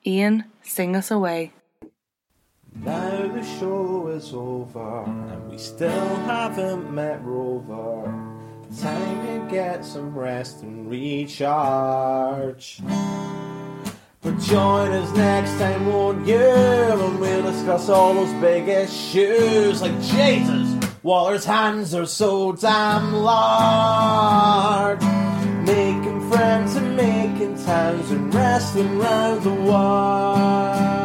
[0.05, 1.53] Ian, sing us away.
[2.75, 8.03] Now the show is over and we still haven't met Rover.
[8.79, 12.79] Time to get some rest and recharge.
[14.21, 16.37] But join us next time, won't you?
[16.37, 20.75] And we'll discuss all those big issues like Jesus.
[21.03, 25.03] Waller's hands are so damn large.
[25.67, 31.02] Making friends and making towns and wrestling round the world.